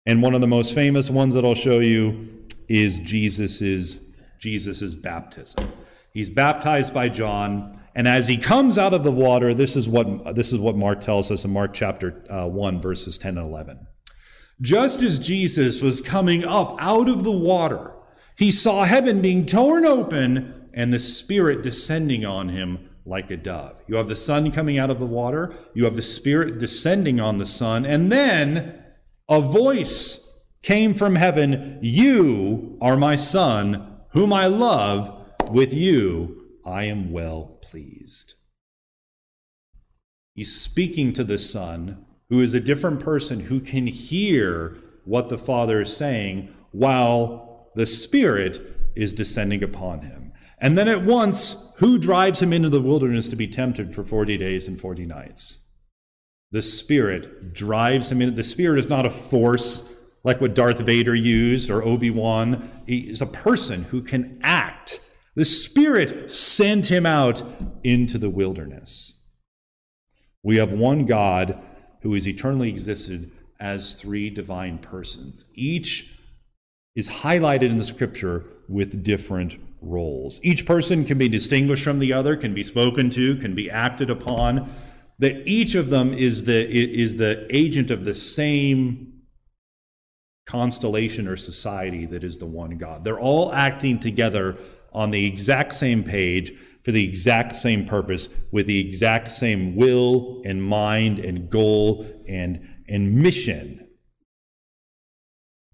And 0.04 0.20
one 0.20 0.34
of 0.34 0.40
the 0.40 0.46
most 0.46 0.74
famous 0.74 1.10
ones 1.10 1.34
that 1.34 1.44
I'll 1.44 1.54
show 1.54 1.78
you 1.78 2.44
is 2.68 2.98
Jesus's 2.98 4.04
Jesus's 4.38 4.94
baptism. 4.94 5.72
He's 6.12 6.30
baptized 6.30 6.94
by 6.94 7.08
John, 7.08 7.80
and 7.94 8.06
as 8.06 8.28
he 8.28 8.36
comes 8.36 8.78
out 8.78 8.94
of 8.94 9.02
the 9.02 9.12
water, 9.12 9.52
this 9.52 9.76
is 9.76 9.88
what, 9.88 10.34
this 10.34 10.52
is 10.52 10.60
what 10.60 10.76
Mark 10.76 11.00
tells 11.00 11.30
us 11.30 11.44
in 11.44 11.52
Mark 11.52 11.74
chapter 11.74 12.22
uh, 12.30 12.46
1, 12.46 12.80
verses 12.80 13.18
10 13.18 13.38
and 13.38 13.46
11. 13.46 13.86
Just 14.60 15.02
as 15.02 15.18
Jesus 15.18 15.80
was 15.80 16.00
coming 16.00 16.44
up 16.44 16.76
out 16.78 17.08
of 17.08 17.24
the 17.24 17.32
water, 17.32 17.94
he 18.38 18.52
saw 18.52 18.84
heaven 18.84 19.20
being 19.20 19.44
torn 19.44 19.84
open 19.84 20.70
and 20.72 20.94
the 20.94 21.00
Spirit 21.00 21.60
descending 21.60 22.24
on 22.24 22.50
him 22.50 22.88
like 23.04 23.32
a 23.32 23.36
dove. 23.36 23.82
You 23.88 23.96
have 23.96 24.06
the 24.06 24.14
Son 24.14 24.52
coming 24.52 24.78
out 24.78 24.90
of 24.90 25.00
the 25.00 25.06
water, 25.06 25.52
you 25.74 25.84
have 25.84 25.96
the 25.96 26.02
Spirit 26.02 26.58
descending 26.58 27.18
on 27.18 27.38
the 27.38 27.46
Son, 27.46 27.84
and 27.84 28.12
then 28.12 28.80
a 29.28 29.40
voice 29.40 30.24
came 30.62 30.94
from 30.94 31.16
heaven 31.16 31.80
You 31.82 32.78
are 32.80 32.96
my 32.96 33.16
Son, 33.16 33.96
whom 34.10 34.32
I 34.32 34.46
love 34.46 35.26
with 35.50 35.74
you 35.74 36.44
I 36.64 36.84
am 36.84 37.10
well 37.10 37.58
pleased. 37.60 38.34
He's 40.34 40.54
speaking 40.54 41.12
to 41.14 41.24
the 41.24 41.38
Son, 41.38 42.06
who 42.28 42.40
is 42.40 42.54
a 42.54 42.60
different 42.60 43.00
person 43.00 43.40
who 43.40 43.58
can 43.58 43.88
hear 43.88 44.76
what 45.04 45.28
the 45.28 45.38
Father 45.38 45.80
is 45.80 45.96
saying 45.96 46.54
while 46.70 47.47
the 47.78 47.86
Spirit 47.86 48.60
is 48.96 49.12
descending 49.12 49.62
upon 49.62 50.02
him. 50.02 50.32
And 50.58 50.76
then 50.76 50.88
at 50.88 51.04
once, 51.04 51.72
who 51.76 51.96
drives 51.96 52.42
him 52.42 52.52
into 52.52 52.68
the 52.68 52.80
wilderness 52.80 53.28
to 53.28 53.36
be 53.36 53.46
tempted 53.46 53.94
for 53.94 54.02
40 54.02 54.36
days 54.36 54.66
and 54.66 54.80
40 54.80 55.06
nights? 55.06 55.58
The 56.50 56.62
Spirit 56.62 57.54
drives 57.54 58.10
him 58.10 58.20
in. 58.20 58.34
The 58.34 58.42
Spirit 58.42 58.80
is 58.80 58.88
not 58.88 59.06
a 59.06 59.10
force 59.10 59.88
like 60.24 60.40
what 60.40 60.56
Darth 60.56 60.80
Vader 60.80 61.14
used 61.14 61.70
or 61.70 61.84
Obi 61.84 62.10
Wan. 62.10 62.68
He 62.84 63.08
is 63.08 63.22
a 63.22 63.26
person 63.26 63.84
who 63.84 64.02
can 64.02 64.40
act 64.42 64.98
the 65.38 65.44
Spirit 65.44 66.32
sent 66.32 66.90
him 66.90 67.06
out 67.06 67.44
into 67.84 68.18
the 68.18 68.28
wilderness. 68.28 69.20
We 70.42 70.56
have 70.56 70.72
one 70.72 71.06
God 71.06 71.62
who 72.02 72.12
has 72.14 72.26
eternally 72.26 72.68
existed 72.68 73.30
as 73.60 73.94
three 73.94 74.30
divine 74.30 74.78
persons. 74.78 75.44
Each 75.54 76.17
is 76.94 77.08
highlighted 77.08 77.70
in 77.70 77.76
the 77.76 77.84
scripture 77.84 78.44
with 78.68 79.02
different 79.02 79.56
roles. 79.80 80.40
Each 80.42 80.66
person 80.66 81.04
can 81.04 81.18
be 81.18 81.28
distinguished 81.28 81.84
from 81.84 81.98
the 81.98 82.12
other, 82.12 82.36
can 82.36 82.54
be 82.54 82.62
spoken 82.62 83.10
to, 83.10 83.36
can 83.36 83.54
be 83.54 83.70
acted 83.70 84.10
upon. 84.10 84.70
That 85.20 85.46
each 85.46 85.74
of 85.74 85.90
them 85.90 86.14
is 86.14 86.44
the, 86.44 86.68
is 86.68 87.16
the 87.16 87.46
agent 87.50 87.90
of 87.90 88.04
the 88.04 88.14
same 88.14 89.14
constellation 90.46 91.28
or 91.28 91.36
society 91.36 92.06
that 92.06 92.24
is 92.24 92.38
the 92.38 92.46
one 92.46 92.78
God. 92.78 93.04
They're 93.04 93.20
all 93.20 93.52
acting 93.52 94.00
together 94.00 94.56
on 94.92 95.10
the 95.10 95.26
exact 95.26 95.74
same 95.74 96.02
page 96.02 96.52
for 96.82 96.92
the 96.92 97.04
exact 97.04 97.54
same 97.54 97.84
purpose 97.84 98.28
with 98.50 98.66
the 98.66 98.80
exact 98.80 99.30
same 99.30 99.76
will 99.76 100.40
and 100.44 100.62
mind 100.62 101.18
and 101.18 101.50
goal 101.50 102.06
and, 102.28 102.66
and 102.88 103.14
mission. 103.14 103.87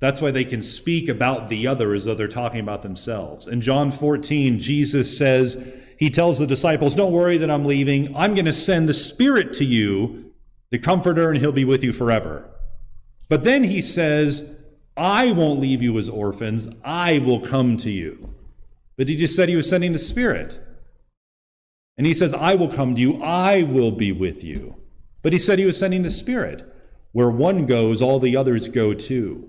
That's 0.01 0.21
why 0.21 0.31
they 0.31 0.45
can 0.45 0.61
speak 0.61 1.09
about 1.09 1.49
the 1.49 1.67
other 1.67 1.95
as 1.95 2.05
though 2.05 2.15
they're 2.15 2.29
talking 2.29 2.61
about 2.61 2.83
themselves. 2.83 3.47
In 3.47 3.61
John 3.61 3.91
14, 3.91 4.59
Jesus 4.59 5.17
says, 5.17 5.73
He 5.99 6.11
tells 6.11 6.39
the 6.39 6.47
disciples, 6.47 6.95
Don't 6.95 7.13
worry 7.13 7.39
that 7.39 7.51
I'm 7.51 7.65
leaving. 7.65 8.15
I'm 8.17 8.35
going 8.35 8.45
to 8.45 8.53
send 8.53 8.89
the 8.89 8.95
Spirit 8.95 9.53
to 9.55 9.65
you, 9.65 10.33
the 10.71 10.79
Comforter, 10.79 11.31
and 11.31 11.39
He'll 11.39 11.53
be 11.53 11.65
with 11.65 11.85
you 11.85 11.93
forever. 11.93 12.51
But 13.29 13.45
then 13.45 13.65
He 13.65 13.81
says, 13.81 14.55
I 14.97 15.33
won't 15.33 15.61
leave 15.61 15.83
you 15.83 15.99
as 15.99 16.09
orphans, 16.09 16.69
I 16.85 17.19
will 17.19 17.41
come 17.41 17.77
to 17.79 17.91
you. 17.91 18.35
But 18.97 19.09
he 19.09 19.17
just 19.17 19.35
said 19.35 19.49
he 19.49 19.57
was 19.57 19.69
sending 19.69 19.93
the 19.93 19.99
Spirit. 19.99 20.61
And 21.97 22.07
he 22.07 22.15
says, 22.15 22.33
I 22.33 22.55
will 22.55 22.69
come 22.69 22.95
to 22.95 23.01
you, 23.01 23.21
I 23.23 23.63
will 23.63 23.91
be 23.91 24.13
with 24.13 24.45
you. 24.45 24.77
But 25.23 25.33
he 25.33 25.39
said 25.39 25.59
he 25.59 25.65
was 25.65 25.79
sending 25.79 26.03
the 26.03 26.11
Spirit. 26.11 26.71
Where 27.13 27.31
one 27.31 27.67
goes, 27.67 28.03
all 28.03 28.19
the 28.19 28.37
others 28.37 28.69
go 28.69 28.93
too. 28.93 29.49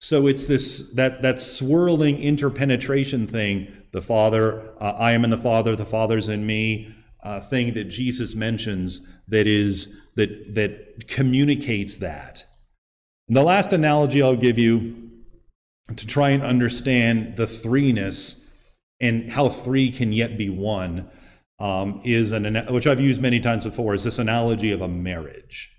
So 0.00 0.26
it's 0.26 0.46
this 0.46 0.90
that 0.94 1.22
that 1.22 1.38
swirling 1.38 2.18
interpenetration 2.18 3.26
thing. 3.26 3.72
The 3.92 4.00
Father, 4.00 4.72
uh, 4.80 4.92
I 4.98 5.12
am 5.12 5.24
in 5.24 5.30
the 5.30 5.36
Father, 5.36 5.76
the 5.76 5.86
Father's 5.86 6.28
in 6.28 6.46
me. 6.46 6.94
Uh, 7.22 7.38
thing 7.38 7.74
that 7.74 7.84
Jesus 7.84 8.34
mentions 8.34 9.06
that 9.28 9.46
is 9.46 9.94
that 10.16 10.54
that 10.54 11.06
communicates 11.06 11.98
that. 11.98 12.46
And 13.28 13.36
the 13.36 13.42
last 13.42 13.74
analogy 13.74 14.22
I'll 14.22 14.36
give 14.36 14.58
you 14.58 15.10
to 15.94 16.06
try 16.06 16.30
and 16.30 16.42
understand 16.42 17.36
the 17.36 17.46
threeness 17.46 18.42
and 19.00 19.30
how 19.30 19.50
three 19.50 19.90
can 19.90 20.12
yet 20.14 20.38
be 20.38 20.48
one 20.48 21.10
um, 21.58 22.00
is 22.04 22.32
an 22.32 22.56
which 22.72 22.86
I've 22.86 23.00
used 23.00 23.20
many 23.20 23.38
times 23.38 23.66
before 23.66 23.94
is 23.94 24.04
this 24.04 24.18
analogy 24.18 24.72
of 24.72 24.80
a 24.80 24.88
marriage. 24.88 25.76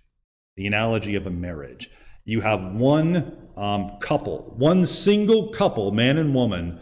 The 0.58 0.68
analogy 0.68 1.16
of 1.16 1.26
a 1.26 1.32
marriage. 1.32 1.90
You 2.24 2.42
have 2.42 2.64
one 2.64 3.41
um, 3.58 3.98
couple, 4.00 4.54
one 4.58 4.86
single 4.86 5.50
couple, 5.50 5.92
man 5.92 6.18
and 6.18 6.34
woman, 6.34 6.80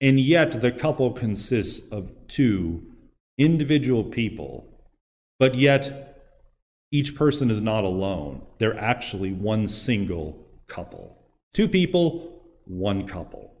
and 0.00 0.20
yet 0.20 0.60
the 0.60 0.72
couple 0.72 1.12
consists 1.12 1.88
of 1.90 2.12
two 2.28 2.82
individual 3.38 4.04
people, 4.04 4.66
but 5.38 5.54
yet 5.54 6.16
each 6.92 7.14
person 7.14 7.50
is 7.50 7.60
not 7.60 7.84
alone. 7.84 8.46
They're 8.58 8.78
actually 8.78 9.32
one 9.32 9.68
single 9.68 10.46
couple. 10.66 11.18
Two 11.52 11.68
people, 11.68 12.42
one 12.64 13.06
couple. 13.06 13.54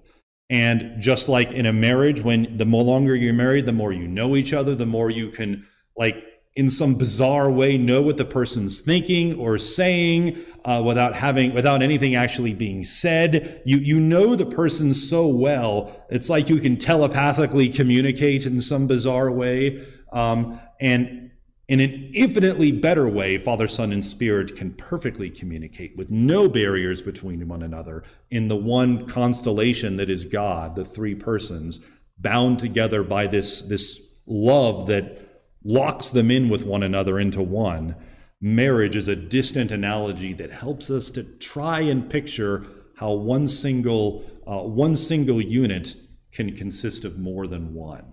And 0.48 1.00
just 1.00 1.28
like 1.28 1.52
in 1.52 1.66
a 1.66 1.72
marriage, 1.72 2.20
when 2.20 2.56
the 2.56 2.66
more 2.66 2.84
longer 2.84 3.16
you're 3.16 3.34
married, 3.34 3.66
the 3.66 3.72
more 3.72 3.92
you 3.92 4.06
know 4.06 4.36
each 4.36 4.52
other, 4.52 4.74
the 4.74 4.86
more 4.86 5.10
you 5.10 5.30
can, 5.30 5.66
like, 5.96 6.22
in 6.56 6.70
some 6.70 6.94
bizarre 6.94 7.50
way, 7.50 7.76
know 7.76 8.00
what 8.00 8.16
the 8.16 8.24
person's 8.24 8.80
thinking 8.80 9.38
or 9.38 9.58
saying 9.58 10.38
uh, 10.64 10.82
without 10.84 11.14
having, 11.14 11.52
without 11.52 11.82
anything 11.82 12.14
actually 12.14 12.54
being 12.54 12.82
said. 12.82 13.62
You 13.66 13.76
you 13.76 14.00
know 14.00 14.34
the 14.34 14.46
person 14.46 14.94
so 14.94 15.26
well, 15.26 16.04
it's 16.08 16.30
like 16.30 16.48
you 16.48 16.58
can 16.58 16.78
telepathically 16.78 17.68
communicate 17.68 18.46
in 18.46 18.58
some 18.58 18.86
bizarre 18.86 19.30
way. 19.30 19.86
Um, 20.12 20.58
and 20.80 21.30
in 21.68 21.80
an 21.80 22.10
infinitely 22.14 22.72
better 22.72 23.06
way, 23.06 23.36
Father, 23.36 23.68
Son, 23.68 23.92
and 23.92 24.04
Spirit 24.04 24.56
can 24.56 24.72
perfectly 24.72 25.28
communicate 25.28 25.96
with 25.96 26.10
no 26.10 26.48
barriers 26.48 27.02
between 27.02 27.46
one 27.48 27.62
another 27.62 28.02
in 28.30 28.48
the 28.48 28.56
one 28.56 29.06
constellation 29.06 29.96
that 29.96 30.08
is 30.08 30.24
God, 30.24 30.74
the 30.74 30.84
three 30.84 31.14
persons, 31.14 31.80
bound 32.18 32.60
together 32.60 33.02
by 33.02 33.26
this, 33.26 33.62
this 33.62 34.00
love 34.26 34.86
that 34.86 35.25
locks 35.66 36.10
them 36.10 36.30
in 36.30 36.48
with 36.48 36.64
one 36.64 36.82
another 36.82 37.18
into 37.18 37.42
one. 37.42 37.96
Marriage 38.40 38.96
is 38.96 39.08
a 39.08 39.16
distant 39.16 39.72
analogy 39.72 40.32
that 40.32 40.52
helps 40.52 40.90
us 40.90 41.10
to 41.10 41.24
try 41.24 41.80
and 41.80 42.08
picture 42.08 42.64
how 42.96 43.12
one 43.12 43.46
single, 43.46 44.24
uh, 44.46 44.60
one 44.60 44.94
single 44.94 45.40
unit 45.40 45.96
can 46.32 46.54
consist 46.54 47.04
of 47.04 47.18
more 47.18 47.46
than 47.46 47.74
one. 47.74 48.04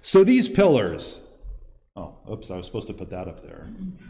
So 0.00 0.24
these 0.24 0.48
pillars, 0.48 1.20
Oh, 1.96 2.14
oops, 2.30 2.50
I 2.50 2.56
was 2.56 2.66
supposed 2.66 2.88
to 2.88 2.94
put 2.94 3.10
that 3.10 3.26
up 3.26 3.42
there. 3.42 3.68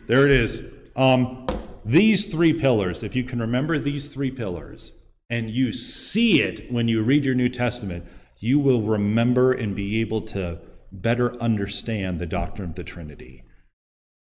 There 0.09 0.27
it 0.27 0.33
is. 0.33 0.63
Um, 0.97 1.47
these 1.85 2.27
three 2.27 2.53
pillars, 2.53 3.05
if 3.05 3.15
you 3.15 3.23
can 3.23 3.41
remember 3.41 3.79
these 3.79 4.09
three 4.09 4.33
pillars, 4.33 4.93
and 5.31 5.49
you 5.51 5.73
see 5.73 6.43
it 6.43 6.71
when 6.71 6.89
you 6.89 7.03
read 7.03 7.25
your 7.25 7.37
New 7.37 7.49
Testament, 7.49 8.05
you 8.39 8.59
will 8.59 8.83
remember 8.83 9.53
and 9.53 9.75
be 9.75 10.01
able 10.01 10.21
to 10.23 10.59
better 11.03 11.41
understand 11.41 12.19
the 12.19 12.27
doctrine 12.27 12.71
of 12.71 12.77
the 12.77 12.85
Trinity. 12.85 13.45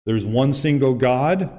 There's 0.06 0.26
one 0.26 0.52
single 0.52 0.94
God 0.94 1.50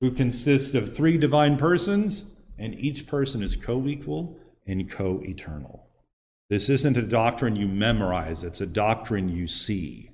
who 0.00 0.10
consists 0.10 0.74
of 0.74 0.94
three 0.94 1.16
divine 1.16 1.56
persons, 1.56 2.34
and 2.58 2.74
each 2.74 3.06
person 3.06 3.42
is 3.42 3.56
co 3.56 3.86
equal 3.86 4.38
and 4.66 4.90
co 4.90 5.20
eternal. 5.22 5.86
This 6.48 6.68
isn't 6.68 6.96
a 6.96 7.02
doctrine 7.02 7.56
you 7.56 7.68
memorize, 7.68 8.44
it's 8.44 8.60
a 8.60 8.66
doctrine 8.66 9.28
you 9.28 9.46
see. 9.46 10.10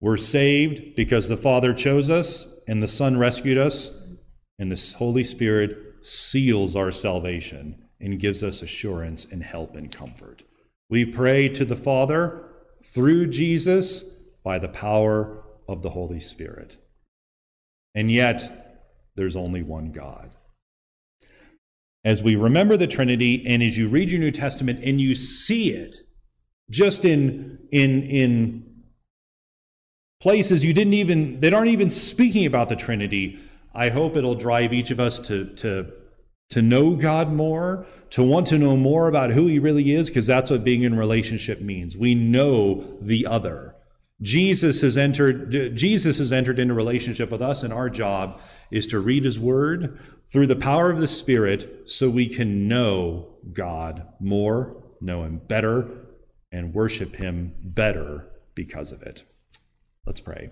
We're 0.00 0.16
saved 0.16 0.96
because 0.96 1.28
the 1.28 1.36
Father 1.36 1.72
chose 1.72 2.10
us 2.10 2.46
and 2.66 2.82
the 2.82 2.88
Son 2.88 3.18
rescued 3.18 3.58
us, 3.58 4.04
and 4.58 4.70
the 4.70 4.94
Holy 4.98 5.24
Spirit 5.24 5.76
seals 6.02 6.76
our 6.76 6.90
salvation 6.90 7.84
and 8.00 8.20
gives 8.20 8.42
us 8.42 8.62
assurance 8.62 9.24
and 9.24 9.42
help 9.42 9.76
and 9.76 9.90
comfort. 9.90 10.42
We 10.88 11.04
pray 11.04 11.48
to 11.50 11.64
the 11.64 11.76
Father 11.76 12.51
through 12.92 13.28
Jesus 13.28 14.04
by 14.44 14.58
the 14.58 14.68
power 14.68 15.42
of 15.68 15.82
the 15.82 15.90
Holy 15.90 16.20
Spirit. 16.20 16.76
And 17.94 18.10
yet, 18.10 18.82
there's 19.14 19.36
only 19.36 19.62
one 19.62 19.92
God. 19.92 20.30
As 22.04 22.22
we 22.22 22.34
remember 22.34 22.76
the 22.76 22.86
Trinity, 22.86 23.44
and 23.46 23.62
as 23.62 23.78
you 23.78 23.88
read 23.88 24.10
your 24.10 24.20
New 24.20 24.30
Testament 24.30 24.80
and 24.82 25.00
you 25.00 25.14
see 25.14 25.70
it 25.70 25.96
just 26.70 27.04
in, 27.04 27.58
in, 27.70 28.02
in 28.02 28.72
places 30.22 30.64
you 30.64 30.72
didn't 30.72 30.94
even 30.94 31.40
that 31.40 31.52
aren't 31.52 31.68
even 31.68 31.90
speaking 31.90 32.46
about 32.46 32.68
the 32.68 32.76
Trinity. 32.76 33.38
I 33.74 33.88
hope 33.88 34.16
it'll 34.16 34.36
drive 34.36 34.72
each 34.72 34.92
of 34.92 35.00
us 35.00 35.18
to 35.20 35.46
to 35.56 35.92
to 36.52 36.60
know 36.60 36.96
God 36.96 37.32
more, 37.32 37.86
to 38.10 38.22
want 38.22 38.46
to 38.48 38.58
know 38.58 38.76
more 38.76 39.08
about 39.08 39.30
who 39.30 39.46
he 39.46 39.58
really 39.58 39.94
is 39.94 40.10
because 40.10 40.26
that's 40.26 40.50
what 40.50 40.62
being 40.62 40.82
in 40.82 40.98
relationship 40.98 41.62
means. 41.62 41.96
We 41.96 42.14
know 42.14 42.98
the 43.00 43.26
other. 43.26 43.74
Jesus 44.20 44.82
has 44.82 44.98
entered 44.98 45.74
Jesus 45.74 46.18
has 46.18 46.30
entered 46.30 46.58
into 46.58 46.74
relationship 46.74 47.30
with 47.30 47.40
us 47.40 47.62
and 47.62 47.72
our 47.72 47.88
job 47.88 48.38
is 48.70 48.86
to 48.88 49.00
read 49.00 49.24
his 49.24 49.40
word 49.40 49.98
through 50.30 50.46
the 50.46 50.54
power 50.54 50.90
of 50.90 51.00
the 51.00 51.08
spirit 51.08 51.90
so 51.90 52.10
we 52.10 52.28
can 52.28 52.68
know 52.68 53.34
God 53.52 54.06
more, 54.20 54.84
know 55.00 55.24
him 55.24 55.38
better 55.38 55.88
and 56.52 56.74
worship 56.74 57.16
him 57.16 57.54
better 57.62 58.28
because 58.54 58.92
of 58.92 59.02
it. 59.02 59.24
Let's 60.06 60.20
pray. 60.20 60.50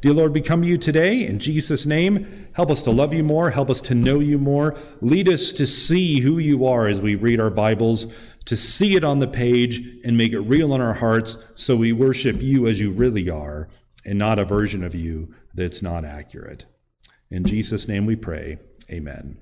Dear 0.00 0.14
Lord, 0.14 0.32
we 0.32 0.40
come 0.40 0.62
to 0.62 0.68
you 0.68 0.78
today 0.78 1.26
in 1.26 1.38
Jesus' 1.38 1.84
name. 1.84 2.48
Help 2.54 2.70
us 2.70 2.80
to 2.82 2.90
love 2.90 3.12
you 3.12 3.22
more. 3.22 3.50
Help 3.50 3.68
us 3.68 3.82
to 3.82 3.94
know 3.94 4.18
you 4.18 4.38
more. 4.38 4.74
Lead 5.02 5.28
us 5.28 5.52
to 5.52 5.66
see 5.66 6.20
who 6.20 6.38
you 6.38 6.64
are 6.64 6.88
as 6.88 7.02
we 7.02 7.16
read 7.16 7.38
our 7.38 7.50
Bibles, 7.50 8.10
to 8.46 8.56
see 8.56 8.96
it 8.96 9.04
on 9.04 9.18
the 9.18 9.28
page 9.28 9.82
and 10.02 10.16
make 10.16 10.32
it 10.32 10.40
real 10.40 10.74
in 10.74 10.80
our 10.80 10.94
hearts 10.94 11.36
so 11.54 11.76
we 11.76 11.92
worship 11.92 12.40
you 12.40 12.66
as 12.66 12.80
you 12.80 12.90
really 12.90 13.28
are 13.28 13.68
and 14.06 14.18
not 14.18 14.38
a 14.38 14.44
version 14.46 14.82
of 14.82 14.94
you 14.94 15.34
that's 15.52 15.82
not 15.82 16.06
accurate. 16.06 16.64
In 17.30 17.44
Jesus' 17.44 17.86
name 17.86 18.06
we 18.06 18.16
pray. 18.16 18.58
Amen. 18.90 19.36